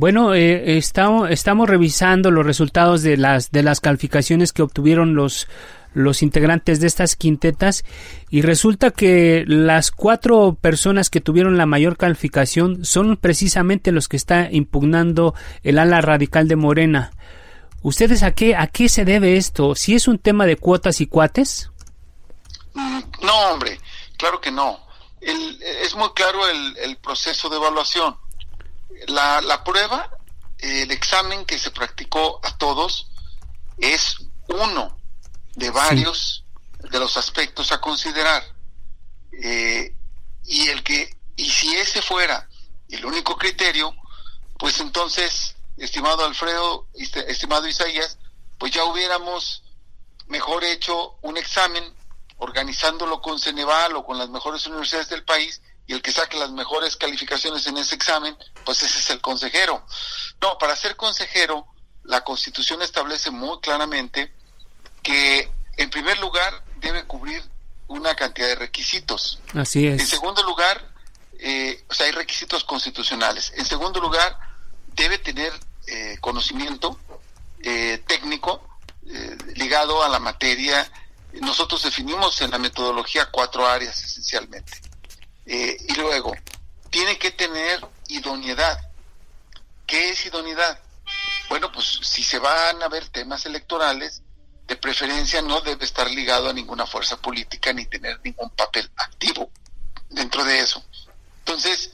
[0.00, 5.46] Bueno, eh, estamos, estamos revisando los resultados de las, de las calificaciones que obtuvieron los,
[5.92, 7.84] los integrantes de estas quintetas
[8.30, 14.16] y resulta que las cuatro personas que tuvieron la mayor calificación son precisamente los que
[14.16, 15.34] está impugnando
[15.64, 17.10] el ala radical de Morena.
[17.82, 19.74] ¿Ustedes a qué, a qué se debe esto?
[19.74, 21.70] ¿Si es un tema de cuotas y cuates?
[22.72, 23.78] Mm, No, hombre,
[24.16, 24.80] claro que no.
[25.20, 28.16] es muy claro el, proceso de evaluación.
[29.08, 30.10] La, la prueba,
[30.58, 33.10] el examen que se practicó a todos
[33.78, 34.16] es
[34.48, 34.96] uno
[35.54, 36.44] de varios
[36.78, 38.42] de los aspectos a considerar.
[39.32, 39.94] Eh,
[40.44, 42.48] y el que, y si ese fuera
[42.88, 43.94] el único criterio,
[44.58, 48.18] pues entonces, estimado Alfredo, este, estimado Isaías,
[48.58, 49.62] pues ya hubiéramos
[50.26, 51.94] mejor hecho un examen
[52.38, 56.52] organizándolo con Ceneval o con las mejores universidades del país y el que saque las
[56.52, 59.84] mejores calificaciones en ese examen, pues ese es el consejero.
[60.40, 61.66] No, para ser consejero,
[62.04, 64.32] la Constitución establece muy claramente
[65.02, 67.42] que en primer lugar debe cubrir
[67.88, 69.40] una cantidad de requisitos.
[69.52, 70.00] Así es.
[70.00, 70.80] En segundo lugar,
[71.40, 73.52] eh, o sea, hay requisitos constitucionales.
[73.56, 74.38] En segundo lugar,
[74.94, 75.52] debe tener
[75.88, 77.00] eh, conocimiento
[77.64, 78.64] eh, técnico
[79.56, 80.88] ligado a la materia.
[81.40, 84.89] Nosotros definimos en la metodología cuatro áreas esencialmente.
[85.52, 86.32] Y luego,
[86.90, 88.78] tiene que tener idoneidad.
[89.86, 90.80] ¿Qué es idoneidad?
[91.48, 94.22] Bueno, pues si se van a ver temas electorales,
[94.68, 99.50] de preferencia no debe estar ligado a ninguna fuerza política ni tener ningún papel activo
[100.08, 100.84] dentro de eso.
[101.40, 101.90] Entonces,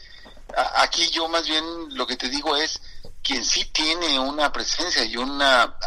[0.74, 1.64] aquí yo más bien
[1.96, 2.82] lo que te digo es,
[3.22, 5.78] quien sí tiene una presencia y una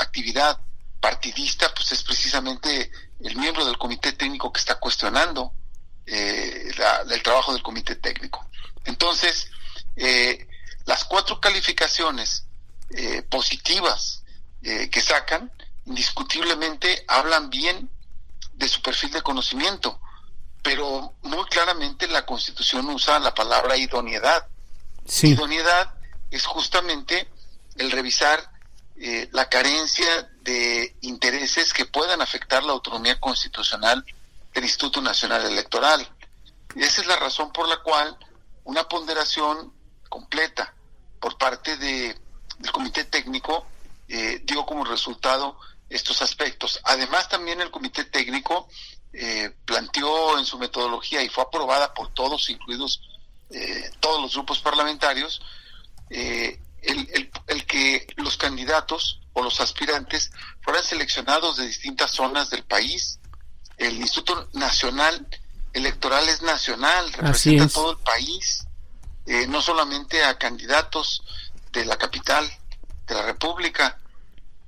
[0.00, 0.60] actividad
[1.00, 5.52] partidista, pues es precisamente el miembro del comité técnico que está cuestionando
[6.06, 6.72] eh,
[7.10, 8.46] el trabajo del comité técnico.
[8.84, 9.50] Entonces,
[9.96, 10.46] eh,
[10.84, 12.44] las cuatro calificaciones
[12.90, 14.20] eh, positivas
[14.62, 15.52] que sacan,
[15.84, 17.90] indiscutiblemente hablan bien
[18.54, 20.00] de su perfil de conocimiento,
[20.62, 24.48] pero muy claramente la Constitución usa la palabra idoneidad.
[25.22, 25.92] Idoneidad
[26.30, 27.28] es justamente
[27.76, 28.54] el revisar
[28.96, 34.04] eh, la carencia de intereses que puedan afectar la autonomía constitucional
[34.54, 36.08] del Instituto Nacional Electoral.
[36.74, 38.16] Y esa es la razón por la cual
[38.64, 39.72] una ponderación
[40.08, 40.74] completa
[41.20, 42.18] por parte de,
[42.58, 43.66] del Comité Técnico
[44.08, 46.80] eh, dio como resultado estos aspectos.
[46.84, 48.68] Además, también el comité técnico
[49.12, 53.00] eh, planteó en su metodología y fue aprobada por todos, incluidos
[53.50, 55.40] eh, todos los grupos parlamentarios,
[56.10, 60.30] eh, el, el, que los candidatos o los aspirantes
[60.62, 63.20] fueran seleccionados de distintas zonas del país.
[63.76, 65.26] El Instituto Nacional
[65.72, 68.64] Electoral es nacional, representa todo el país,
[69.48, 71.22] no solamente a candidatos
[71.72, 72.48] de la capital
[73.06, 73.98] de la República,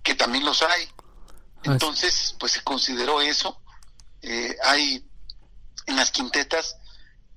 [0.02, 0.90] que también los hay,
[1.72, 3.60] entonces, pues se consideró eso.
[4.22, 5.04] Eh, hay
[5.86, 6.76] en las quintetas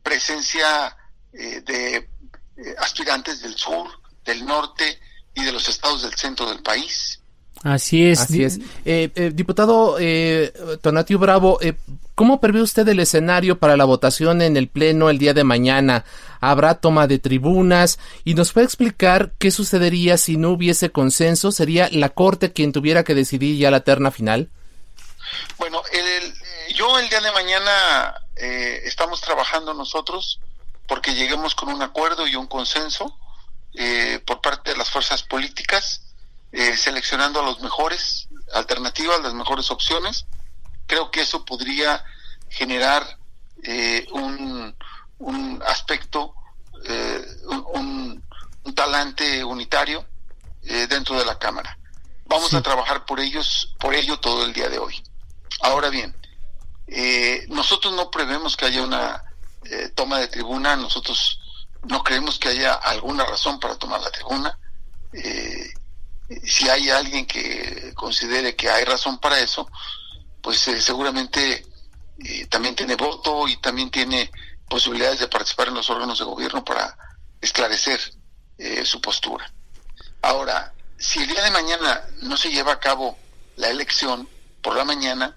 [0.03, 0.95] presencia
[1.34, 3.88] eh, de eh, aspirantes del sur,
[4.23, 4.99] del norte
[5.34, 7.18] y de los estados del centro del país.
[7.63, 8.22] Así es.
[8.22, 8.60] Así es.
[9.36, 9.98] diputado
[10.82, 11.60] Tonatio Bravo,
[12.15, 16.06] ¿cómo prevé usted el escenario para la votación en el Pleno el día de mañana?
[16.41, 18.00] ¿Habrá toma de tribunas?
[18.24, 21.52] ¿Y nos puede explicar qué sucedería si no hubiese consenso?
[21.52, 24.50] ¿Sería la Corte quien tuviera que decidir ya la terna final?
[25.58, 25.82] Bueno,
[26.76, 30.39] yo el día de mañana eh, estamos trabajando nosotros
[30.88, 33.17] porque lleguemos con un acuerdo y un consenso
[33.74, 36.02] eh, por parte de las fuerzas políticas,
[36.51, 40.25] eh, seleccionando a los mejores alternativas, las mejores opciones.
[40.88, 42.03] Creo que eso podría
[42.49, 43.17] generar
[44.12, 44.73] un,
[45.19, 46.33] un aspecto,
[46.85, 48.23] eh, un,
[48.75, 50.05] talante unitario
[50.63, 51.77] eh, dentro de la Cámara.
[52.25, 55.03] Vamos a trabajar por ellos, por ello todo el día de hoy.
[55.62, 56.15] Ahora bien,
[56.88, 59.23] eh, nosotros no prevemos que haya una
[59.95, 61.39] toma de tribuna, nosotros
[61.83, 64.57] no creemos que haya alguna razón para tomar la tribuna.
[66.44, 69.70] Si hay alguien que considere que hay razón para eso,
[70.42, 71.65] pues seguramente
[72.50, 74.32] también tiene voto y también tiene
[74.70, 76.96] posibilidades de participar en los órganos de gobierno para
[77.42, 78.00] esclarecer
[78.58, 79.52] eh, su postura.
[80.22, 83.18] Ahora, si el día de mañana no se lleva a cabo
[83.56, 84.30] la elección
[84.62, 85.36] por la mañana,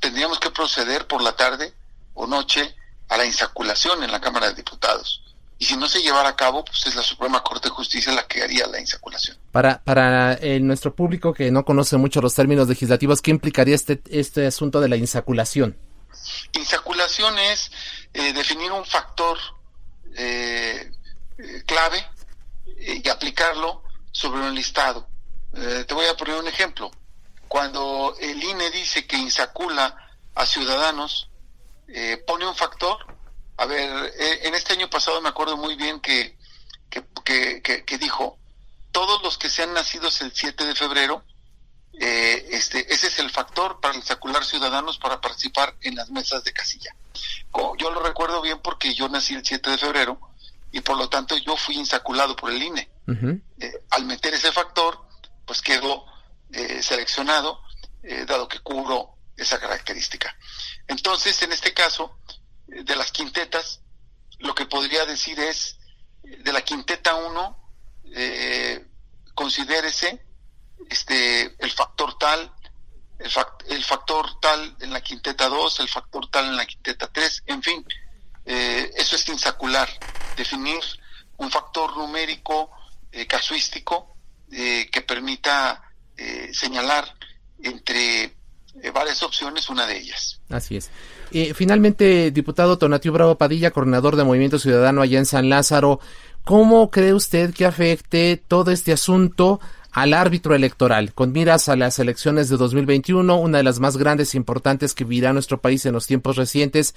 [0.00, 1.74] tendríamos que proceder por la tarde
[2.14, 2.74] o noche
[3.08, 5.22] a la insaculación en la Cámara de Diputados.
[5.58, 8.26] Y si no se llevara a cabo, pues es la Suprema Corte de Justicia la
[8.26, 9.36] que haría la insaculación.
[9.50, 14.00] Para, para eh, nuestro público que no conoce mucho los términos legislativos, ¿qué implicaría este,
[14.08, 15.76] este asunto de la insaculación?
[16.52, 17.70] Insaculación es
[18.14, 19.38] eh, definir un factor
[20.16, 20.90] eh,
[21.38, 22.04] eh, clave
[22.80, 25.08] y aplicarlo sobre un listado.
[25.52, 26.90] te voy a poner un ejemplo.
[27.48, 29.96] Cuando el INE dice que insacula
[30.34, 31.30] a ciudadanos,
[32.26, 32.98] pone un factor.
[33.58, 36.38] A ver, en este año pasado me acuerdo muy bien que,
[36.88, 37.04] que,
[37.62, 38.38] que, que dijo,
[38.92, 41.24] todos los que sean nacidos el 7 de febrero
[42.00, 46.52] eh, este, ese es el factor para insacular ciudadanos para participar en las mesas de
[46.52, 46.94] casilla.
[47.78, 50.20] Yo lo recuerdo bien porque yo nací el 7 de febrero
[50.70, 52.88] y por lo tanto yo fui insaculado por el INE.
[53.58, 55.00] Eh, al meter ese factor,
[55.44, 56.04] pues quedó
[56.52, 57.60] eh, seleccionado,
[58.26, 60.34] dado que cubro esa característica.
[60.86, 62.18] Entonces, en este caso,
[62.68, 63.80] de las quintetas,
[64.38, 65.78] lo que podría decir es,
[66.22, 67.72] de la quinteta 1,
[68.14, 68.86] eh,
[69.34, 70.24] considérese
[70.88, 72.52] este, el factor tal,
[73.18, 73.30] el,
[73.68, 77.62] el, factor tal en la quinteta 2, el factor tal en la quinteta 3, en
[77.62, 77.86] fin,
[78.50, 79.90] eh, eso es insacular,
[80.34, 80.80] definir
[81.36, 82.70] un factor numérico
[83.12, 84.16] eh, casuístico
[84.50, 85.84] eh, que permita
[86.52, 87.14] señalar
[87.62, 88.34] entre
[88.92, 90.40] varias opciones una de ellas.
[90.48, 90.90] Así es.
[91.54, 96.00] Finalmente, diputado Tonatiu Bravo Padilla, coordinador de Movimiento Ciudadano allá en San Lázaro,
[96.44, 99.60] ¿cómo cree usted que afecte todo este asunto
[99.92, 104.34] al árbitro electoral, con miras a las elecciones de 2021, una de las más grandes
[104.34, 106.94] e importantes que vivirá nuestro país en los tiempos recientes.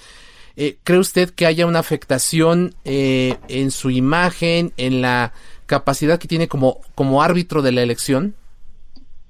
[0.55, 5.33] Eh, ¿Cree usted que haya una afectación eh, en su imagen, en la
[5.65, 8.35] capacidad que tiene como, como árbitro de la elección?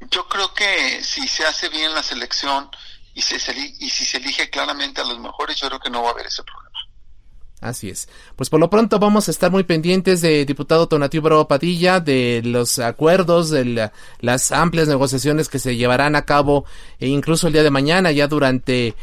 [0.10, 2.70] Yo creo que si se hace bien la selección
[3.14, 3.36] y, se,
[3.80, 6.28] y si se elige claramente a los mejores, yo creo que no va a haber
[6.28, 6.71] ese problema.
[7.62, 8.10] Así es.
[8.36, 12.42] Pues por lo pronto vamos a estar muy pendientes de diputado Tonatiuh Bravo Padilla, de
[12.44, 16.66] los acuerdos, de las amplias negociaciones que se llevarán a cabo
[17.00, 18.96] e incluso el día de mañana, ya durante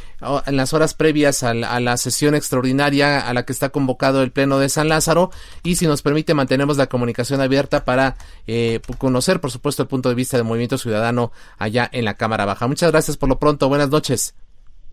[0.47, 4.59] en las horas previas a la, sesión extraordinaria a la que está convocado el Pleno
[4.59, 5.31] de San Lázaro.
[5.63, 8.17] Y si nos permite, mantenemos la comunicación abierta para
[8.49, 12.45] eh, conocer, por supuesto, el punto de vista del Movimiento Ciudadano allá en la Cámara
[12.45, 12.67] Baja.
[12.67, 13.69] Muchas gracias por lo pronto.
[13.69, 14.35] Buenas noches.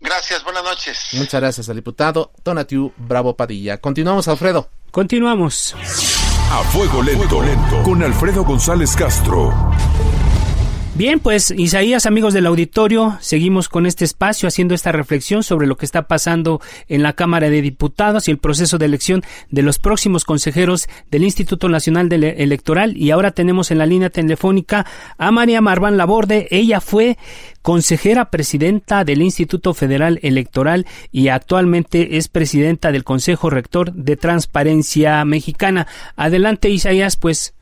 [0.06, 0.98] Gracias, buenas noches.
[1.14, 3.78] Muchas gracias al diputado Donatiu Bravo Padilla.
[3.78, 4.68] Continuamos, Alfredo.
[4.92, 5.74] Continuamos.
[6.52, 7.82] A fuego lento, lento.
[7.82, 9.52] con Alfredo González Castro.
[10.96, 15.76] Bien, pues Isaías, amigos del auditorio, seguimos con este espacio haciendo esta reflexión sobre lo
[15.76, 19.78] que está pasando en la Cámara de Diputados y el proceso de elección de los
[19.78, 22.96] próximos consejeros del Instituto Nacional Electoral.
[22.96, 24.86] Y ahora tenemos en la línea telefónica
[25.18, 26.48] a María Marván Laborde.
[26.50, 27.18] Ella fue
[27.60, 35.22] consejera presidenta del Instituto Federal Electoral y actualmente es presidenta del Consejo Rector de Transparencia
[35.26, 35.86] Mexicana.
[36.16, 37.52] Adelante, Isaías, pues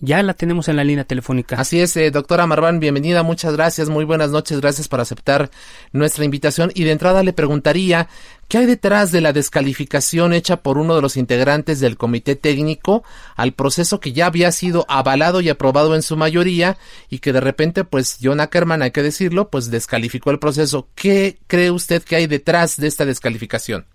[0.00, 1.56] ya la tenemos en la línea telefónica.
[1.56, 5.50] Así es, eh, doctora Marván, bienvenida, muchas gracias, muy buenas noches, gracias por aceptar
[5.92, 6.72] nuestra invitación.
[6.74, 8.08] Y de entrada le preguntaría,
[8.48, 13.04] ¿qué hay detrás de la descalificación hecha por uno de los integrantes del comité técnico
[13.36, 16.76] al proceso que ya había sido avalado y aprobado en su mayoría
[17.08, 20.88] y que de repente, pues, John Ackerman, hay que decirlo, pues descalificó el proceso?
[20.94, 23.86] ¿Qué cree usted que hay detrás de esta descalificación?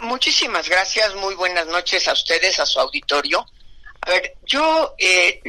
[0.00, 3.46] Muchísimas gracias, muy buenas noches a ustedes, a su auditorio.
[4.06, 5.40] Ver, yo eh,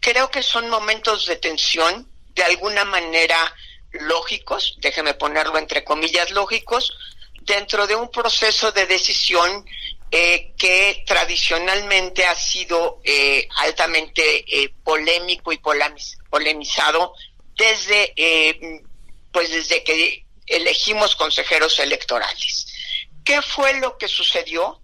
[0.00, 3.54] creo que son momentos de tensión, de alguna manera
[3.92, 6.92] lógicos, déjeme ponerlo entre comillas lógicos,
[7.40, 9.64] dentro de un proceso de decisión
[10.10, 14.44] eh, que tradicionalmente ha sido eh, altamente
[14.84, 17.14] polémico y polemizado
[17.56, 18.12] desde,
[19.32, 22.66] pues desde que elegimos consejeros electorales.
[23.24, 24.80] ¿Qué fue lo que sucedió?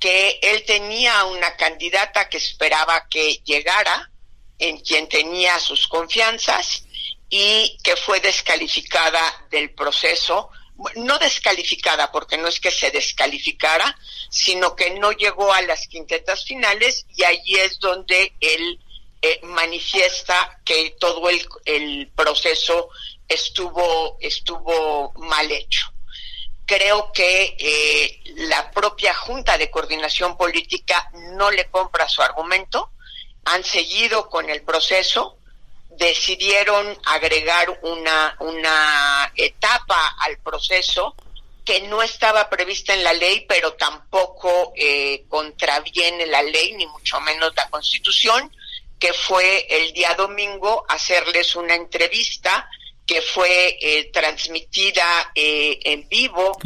[0.00, 4.10] Que él tenía una candidata que esperaba que llegara,
[4.58, 6.84] en quien tenía sus confianzas,
[7.28, 10.50] y que fue descalificada del proceso,
[10.96, 13.96] no descalificada porque no es que se descalificara,
[14.30, 18.80] sino que no llegó a las quintetas finales y allí es donde él
[19.20, 22.88] eh, manifiesta que todo el, el proceso
[23.28, 25.92] estuvo, estuvo mal hecho
[26.70, 32.92] creo que eh, la propia Junta de Coordinación Política no le compra su argumento,
[33.44, 35.36] han seguido con el proceso,
[35.88, 41.16] decidieron agregar una, una etapa al proceso
[41.64, 47.20] que no estaba prevista en la ley, pero tampoco eh, contraviene la ley, ni mucho
[47.20, 48.48] menos la Constitución,
[49.00, 52.70] que fue el día domingo hacerles una entrevista
[53.10, 56.56] que fue eh, transmitida eh, en vivo,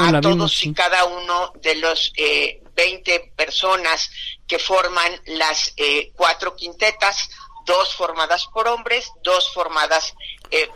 [0.00, 4.10] a todos y cada uno de los eh, 20 personas
[4.48, 7.30] que forman las eh, cuatro quintetas,
[7.64, 10.14] dos formadas por hombres, dos formadas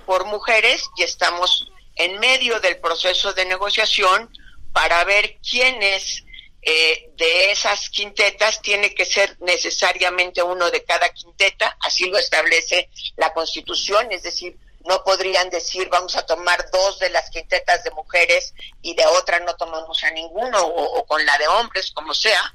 [0.07, 4.31] por mujeres, y estamos en medio del proceso de negociación
[4.72, 6.22] para ver quiénes
[6.62, 13.33] de esas quintetas tiene que ser necesariamente uno de cada quinteta, así lo establece la
[13.33, 14.57] Constitución, es decir,
[14.87, 19.41] no podrían decir vamos a tomar dos de las quintetas de mujeres y de otra
[19.41, 22.53] no tomamos a ninguno o, con la de hombres, como sea.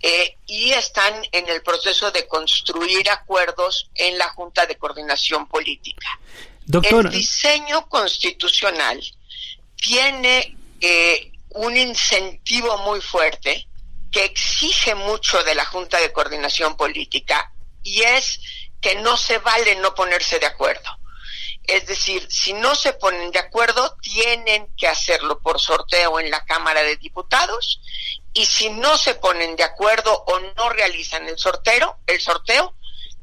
[0.00, 6.18] Eh, y están en el proceso de construir acuerdos en la Junta de Coordinación Política.
[6.82, 9.00] El diseño constitucional
[9.76, 13.66] tiene eh, un incentivo muy fuerte
[14.10, 17.52] que exige mucho de la Junta de Coordinación Política
[17.82, 18.40] y es
[18.80, 20.88] que no se vale no ponerse de acuerdo.
[21.66, 26.44] Es decir, si no se ponen de acuerdo, tienen que hacerlo por sorteo en la
[26.44, 27.80] Cámara de Diputados
[28.32, 32.74] y si no se ponen de acuerdo o no realizan el sorteo, el sorteo,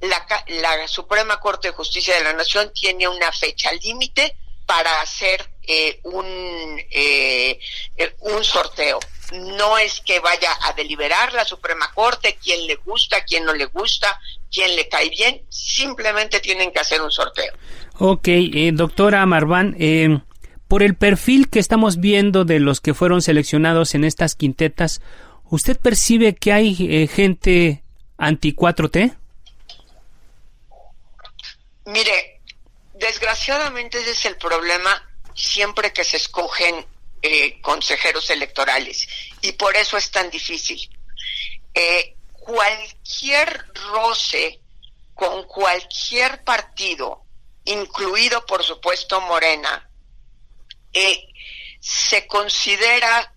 [0.01, 4.35] la, la Suprema Corte de Justicia de la Nación tiene una fecha límite
[4.65, 7.59] para hacer eh, un, eh,
[7.95, 8.99] eh, un sorteo.
[9.33, 13.65] No es que vaya a deliberar la Suprema Corte quién le gusta, quién no le
[13.65, 14.19] gusta,
[14.51, 17.53] quién le cae bien, simplemente tienen que hacer un sorteo.
[17.99, 18.27] Ok,
[18.73, 19.75] doctora Marván,
[20.67, 25.01] por el perfil que estamos viendo de los que fueron seleccionados en estas quintetas,
[25.49, 27.83] ¿usted percibe que hay gente
[28.17, 29.15] anti 4T?
[31.85, 32.41] Mire,
[32.93, 34.89] desgraciadamente ese es el problema
[35.35, 36.85] siempre que se escogen
[37.21, 39.07] eh, consejeros electorales
[39.41, 40.79] y por eso es tan difícil.
[41.73, 44.59] Eh, cualquier roce
[45.13, 47.22] con cualquier partido,
[47.65, 49.89] incluido por supuesto Morena,
[50.93, 51.27] eh,
[51.79, 53.33] se considera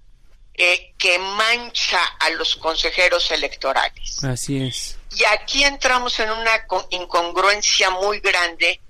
[0.97, 4.25] que mancha a los consejeros electorales.
[4.25, 4.97] Así es.
[5.11, 8.81] Y aquí entramos en una incongruencia muy grande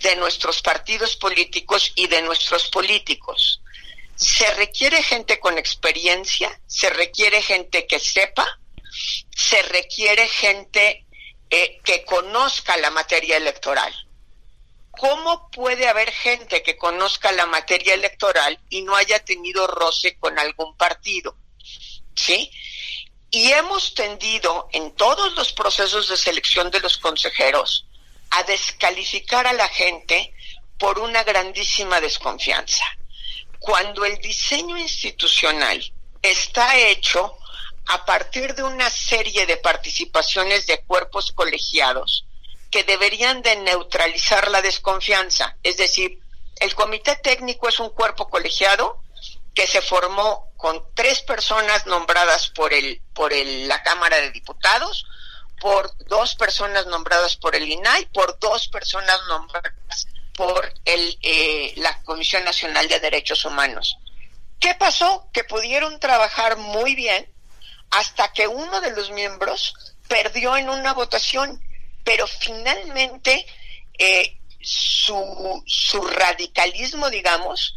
[0.00, 3.60] de nuestros partidos políticos y de nuestros políticos.
[4.14, 8.46] Se requiere gente con experiencia, se requiere gente que sepa,
[9.34, 11.06] se requiere gente
[11.50, 13.92] eh, que conozca la materia electoral.
[14.90, 20.38] ¿Cómo puede haber gente que conozca la materia electoral y no haya tenido roce con
[20.38, 21.36] algún partido?
[22.14, 22.50] ¿Sí?
[23.30, 27.86] Y hemos tendido en todos los procesos de selección de los consejeros
[28.30, 30.34] a descalificar a la gente
[30.78, 32.84] por una grandísima desconfianza.
[33.58, 37.36] Cuando el diseño institucional está hecho
[37.86, 42.24] a partir de una serie de participaciones de cuerpos colegiados
[42.70, 46.20] que deberían de neutralizar la desconfianza, es decir,
[46.56, 49.02] el comité técnico es un cuerpo colegiado
[49.54, 55.06] que se formó con tres personas nombradas por el por la Cámara de Diputados,
[55.60, 62.02] por dos personas nombradas por el INAI, por dos personas nombradas por el, eh, la
[62.02, 63.98] Comisión Nacional de Derechos Humanos.
[64.58, 65.28] ¿Qué pasó?
[65.32, 67.30] Que pudieron trabajar muy bien
[67.90, 69.74] hasta que uno de los miembros
[70.08, 71.62] perdió en una votación,
[72.10, 73.46] pero finalmente
[73.96, 75.62] eh, su,
[76.10, 77.76] radicalismo, digamos,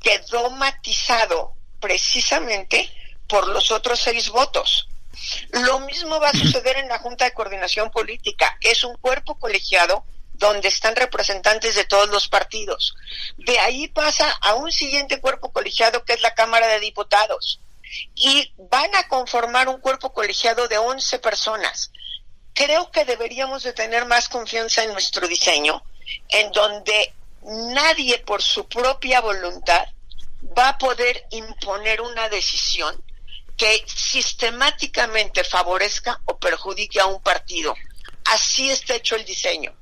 [0.00, 2.88] quedó matizado precisamente
[3.26, 4.88] por los otros seis votos.
[5.50, 8.56] Lo mismo va a suceder en la Junta de Coordinación Política.
[8.60, 10.04] Es un cuerpo colegiado
[10.34, 12.94] donde están representantes de todos los partidos.
[13.36, 17.58] De ahí pasa a un siguiente cuerpo colegiado que es la Cámara de Diputados.
[18.14, 21.90] Y van a conformar un cuerpo colegiado de 11 personas.
[22.54, 25.82] Creo que deberíamos de tener más confianza en nuestro diseño,
[26.28, 29.86] en donde nadie por su propia voluntad
[30.56, 33.02] va a poder imponer una decisión
[33.56, 37.74] que sistemáticamente favorezca o perjudique a un partido.
[38.24, 39.74] Así está hecho el diseño.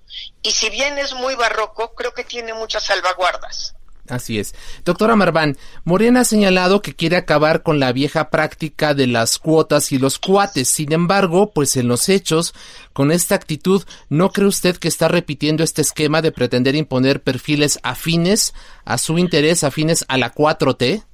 [0.42, 3.74] Y si bien es muy barroco, creo que tiene muchas salvaguardas.
[4.10, 4.54] Así es.
[4.84, 9.92] Doctora Marván, Morena ha señalado que quiere acabar con la vieja práctica de las cuotas
[9.92, 10.68] y los cuates.
[10.68, 12.52] Sin embargo, pues en los hechos,
[12.92, 17.78] con esta actitud, ¿no cree usted que está repitiendo este esquema de pretender imponer perfiles
[17.82, 18.52] afines
[18.84, 21.04] a su interés, afines a la 4T?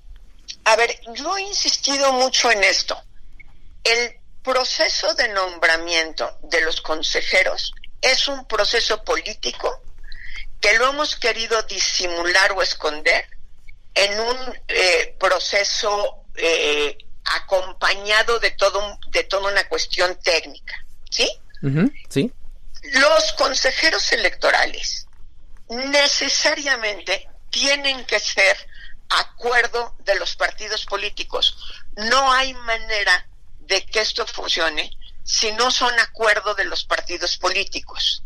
[0.65, 2.97] A ver, yo he insistido mucho en esto.
[3.85, 9.83] El proceso de nombramiento de los consejeros es un proceso político
[10.67, 13.25] que lo hemos querido disimular o esconder
[13.95, 14.37] en un
[14.67, 20.75] eh, proceso eh, acompañado de todo de toda una cuestión técnica,
[21.09, 21.31] ¿sí?
[22.09, 22.33] sí.
[22.95, 25.07] Los consejeros electorales
[25.69, 28.57] necesariamente tienen que ser
[29.09, 31.57] acuerdo de los partidos políticos.
[31.95, 33.29] No hay manera
[33.61, 34.91] de que esto funcione
[35.23, 38.25] si no son acuerdo de los partidos políticos.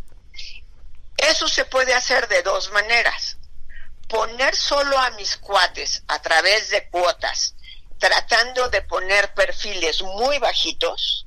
[1.28, 3.36] Eso se puede hacer de dos maneras.
[4.08, 7.54] Poner solo a mis cuates a través de cuotas,
[7.98, 11.26] tratando de poner perfiles muy bajitos,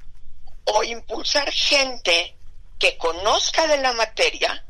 [0.65, 2.35] o impulsar gente
[2.79, 4.65] que conozca de la materia,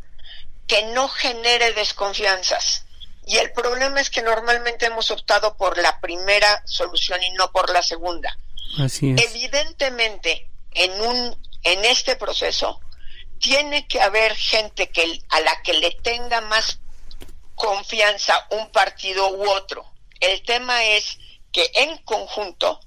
[0.67, 2.86] que no genere desconfianzas.
[3.26, 7.69] Y el problema es que normalmente hemos optado por la primera solución y no por
[7.71, 8.38] la segunda.
[8.80, 9.21] Así es.
[9.21, 12.82] Evidentemente, en un en este proceso
[13.43, 16.79] tiene que haber gente que a la que le tenga más
[17.55, 19.85] confianza un partido u otro.
[20.21, 21.19] El tema es
[21.51, 22.79] que en conjunto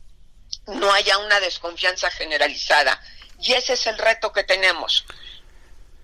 [0.69, 2.99] no haya una desconfianza generalizada
[3.39, 5.05] y ese es el reto que tenemos.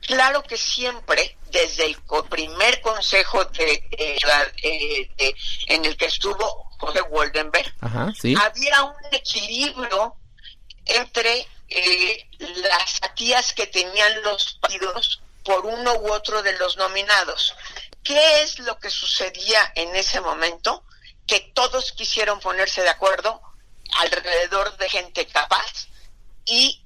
[0.02, 1.96] Claro que siempre, desde el
[2.28, 5.34] primer consejo de, eh,
[5.68, 10.16] en el que estuvo Jorge Woldenberg, había un equilibrio
[10.84, 17.54] entre eh, las atías que tenían los partidos por uno u otro de los nominados.
[18.04, 20.84] ¿Qué es lo que sucedía en ese momento?
[21.26, 23.40] Que todos quisieron ponerse de acuerdo
[24.00, 25.88] alrededor de gente capaz
[26.44, 26.82] y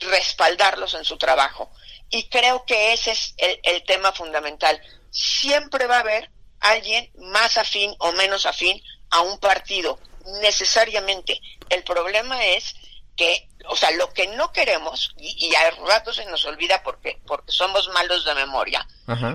[0.00, 1.70] respaldarlos en su trabajo.
[2.10, 4.80] Y creo que ese es el, el tema fundamental.
[5.10, 6.30] Siempre va a haber
[6.60, 9.98] alguien más afín o menos afín a un partido,
[10.40, 11.40] necesariamente.
[11.70, 12.74] El problema es
[13.18, 17.50] que, o sea, lo que no queremos, y, a rato se nos olvida porque, porque
[17.50, 18.86] somos malos de memoria,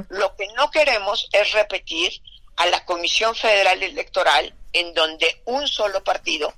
[0.09, 2.21] lo que no queremos es repetir
[2.55, 6.53] a la Comisión Federal Electoral en donde un solo partido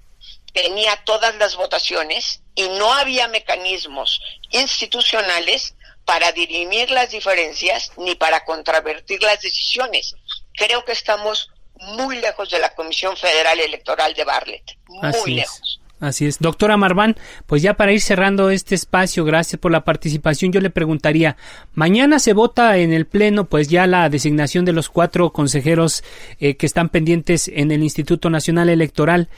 [0.54, 4.22] tenía todas las votaciones y no había mecanismos
[4.52, 10.16] institucionales para dirimir las diferencias ni para contravertir las decisiones.
[10.54, 15.82] Creo que estamos muy lejos de la Comisión Federal Electoral de Barlett, muy lejos.
[16.00, 16.40] Así es.
[16.40, 17.16] Doctora Marván,
[17.46, 21.38] pues ya para ir cerrando este espacio, gracias por la participación, yo le preguntaría,
[21.74, 26.04] mañana se vota en el Pleno pues ya la designación de los cuatro consejeros
[26.40, 29.30] eh, que están pendientes en el Instituto Nacional Electoral.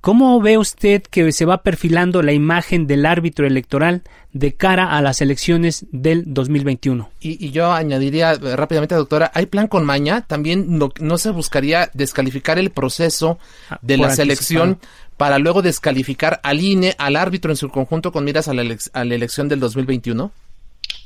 [0.00, 5.02] ¿Cómo ve usted que se va perfilando la imagen del árbitro electoral de cara a
[5.02, 7.10] las elecciones del 2021?
[7.20, 10.24] Y, y yo añadiría eh, rápidamente, doctora, ¿hay plan con maña?
[10.26, 13.38] También no, no se buscaría descalificar el proceso
[13.70, 14.78] ah, de la selección
[15.18, 19.48] para luego descalificar al INE, al árbitro en su conjunto con miras a la, elección
[19.48, 20.32] del 2021?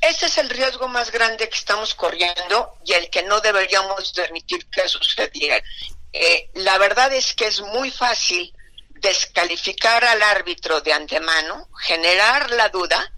[0.03, 4.67] Ese es el riesgo más grande que estamos corriendo y el que no deberíamos permitir
[4.67, 5.57] que sucediera.
[6.13, 8.53] Eh, la verdad es que es muy fácil
[9.03, 13.13] descalificar al árbitro de antemano, generar la duda,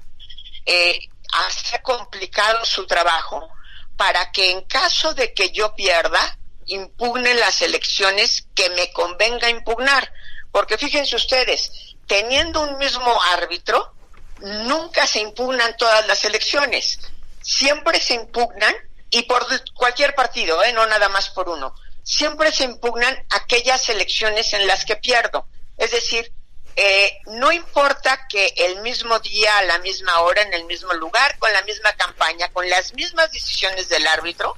[0.64, 0.99] eh,
[1.47, 3.49] hacer complicado su trabajo
[3.97, 10.11] para que en caso de que yo pierda, impugne las elecciones que me convenga impugnar.
[10.51, 11.70] Porque fíjense ustedes,
[12.07, 13.93] teniendo un mismo árbitro,
[14.41, 16.99] nunca se impugnan todas las elecciones.
[17.43, 18.74] Siempre se impugnan,
[19.11, 20.72] y por cualquier partido, ¿eh?
[20.72, 25.47] no nada más por uno, siempre se impugnan aquellas elecciones en las que pierdo.
[25.77, 26.33] Es decir,
[26.77, 31.39] eh, no importa que el mismo día, a la misma hora, en el mismo lugar,
[31.39, 34.57] con la misma campaña, con las mismas decisiones del árbitro,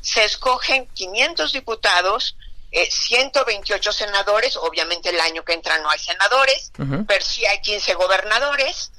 [0.00, 2.36] se escogen 500 diputados,
[2.70, 6.72] 128 eh, senadores, obviamente el año que entra no hay senadores,
[7.06, 8.92] pero sí hay 15 gobernadores,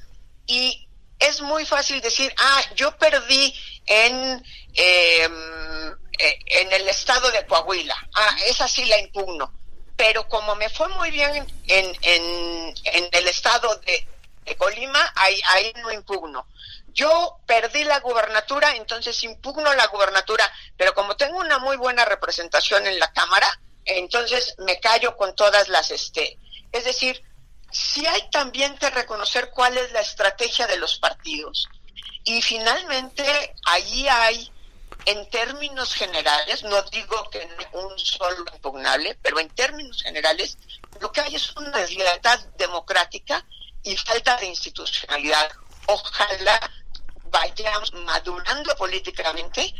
[0.46, 0.88] y
[1.18, 3.54] es muy fácil decir, ah, yo perdí
[3.86, 4.44] en,
[4.74, 9.52] em, eh, en el estado de Coahuila, ah, esa sí la impugno,
[9.98, 14.06] pero como me fue muy bien en, en, el estado de,
[14.56, 16.46] Colima, ahí, ahí no impugno.
[16.94, 22.86] Yo perdí la gubernatura, entonces impugno la gubernatura, pero como tengo una muy buena representación
[22.86, 23.46] en la Cámara,
[23.84, 26.38] entonces me callo con todas las, este,
[26.70, 27.20] es decir,
[27.72, 31.68] sí hay también que reconocer cuál es la estrategia de los partidos.
[32.22, 34.52] Y finalmente, allí hay,
[35.06, 40.58] en términos generales, no digo que un solo impugnable, pero en términos generales,
[41.00, 43.44] lo que hay es una deslealtad democrática
[43.82, 45.50] y falta de institucionalidad.
[45.86, 46.60] Ojalá
[47.30, 49.74] vayamos madurando políticamente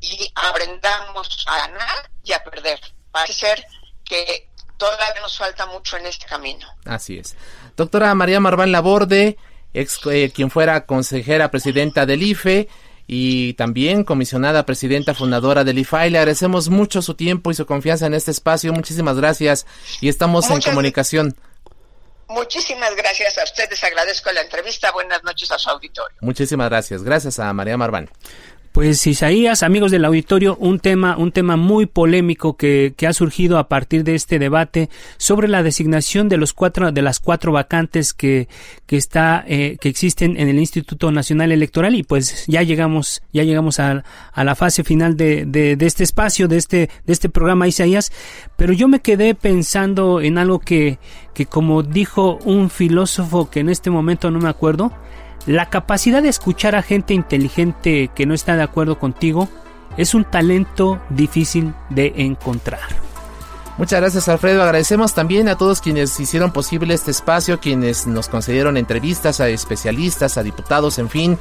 [0.00, 2.80] y aprendamos a ganar y a perder
[3.12, 3.66] parece ser
[4.04, 6.66] que todavía nos falta mucho en este camino.
[6.84, 7.36] Así es.
[7.76, 9.36] Doctora María Marván Laborde,
[9.72, 12.68] ex, eh, quien fuera consejera presidenta del IFE
[13.14, 16.08] y también comisionada presidenta fundadora del IFAI.
[16.08, 18.72] Le agradecemos mucho su tiempo y su confianza en este espacio.
[18.72, 19.66] Muchísimas gracias
[20.00, 21.36] y estamos en comunicación.
[22.28, 23.84] Muchísimas gracias a ustedes.
[23.84, 24.90] Agradezco la entrevista.
[24.92, 26.16] Buenas noches a su auditorio.
[26.22, 27.02] Muchísimas gracias.
[27.02, 28.08] Gracias a María Marván.
[28.72, 33.58] Pues Isaías, amigos del auditorio, un tema, un tema muy polémico que, que, ha surgido
[33.58, 38.14] a partir de este debate sobre la designación de los cuatro, de las cuatro vacantes
[38.14, 38.48] que,
[38.86, 41.94] que está, eh, que existen en el Instituto Nacional Electoral.
[41.94, 46.02] Y pues ya llegamos, ya llegamos a, a la fase final de, de, de, este
[46.02, 48.10] espacio, de este, de este programa Isaías,
[48.56, 50.98] pero yo me quedé pensando en algo que,
[51.34, 54.92] que como dijo un filósofo que en este momento no me acuerdo,
[55.46, 59.48] la capacidad de escuchar a gente inteligente que no está de acuerdo contigo
[59.96, 62.80] es un talento difícil de encontrar.
[63.78, 68.76] Muchas gracias Alfredo, agradecemos también a todos quienes hicieron posible este espacio, quienes nos concedieron
[68.76, 71.38] entrevistas a especialistas, a diputados, en fin.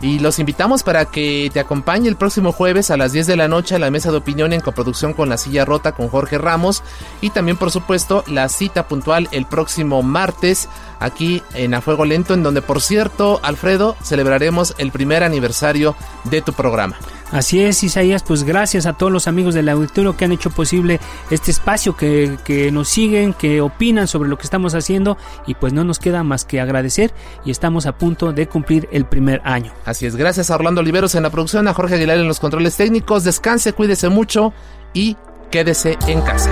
[0.00, 3.48] Y los invitamos para que te acompañe el próximo jueves a las 10 de la
[3.48, 6.82] noche a la mesa de opinión en coproducción con La Silla Rota con Jorge Ramos.
[7.20, 10.68] Y también, por supuesto, la cita puntual el próximo martes
[10.98, 16.42] aquí en A Fuego Lento, en donde, por cierto, Alfredo, celebraremos el primer aniversario de
[16.42, 16.96] tu programa.
[17.32, 21.00] Así es, Isaías, pues gracias a todos los amigos del auditorio que han hecho posible
[21.30, 25.16] este espacio, que, que, nos siguen, que opinan sobre lo que estamos haciendo
[25.46, 27.14] y pues no nos queda más que agradecer
[27.44, 29.72] y estamos a punto de cumplir el primer año.
[29.86, 32.76] Así es, gracias a Orlando Oliveros en la producción, a Jorge Aguilar en los controles
[32.76, 34.52] técnicos, descanse, cuídese mucho
[34.92, 35.16] y
[35.50, 36.50] quédese en casa.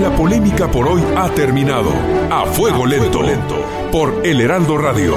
[0.00, 1.92] La polémica por hoy ha terminado.
[2.30, 3.56] A fuego lento, lento
[3.90, 5.16] por El Heraldo Radio.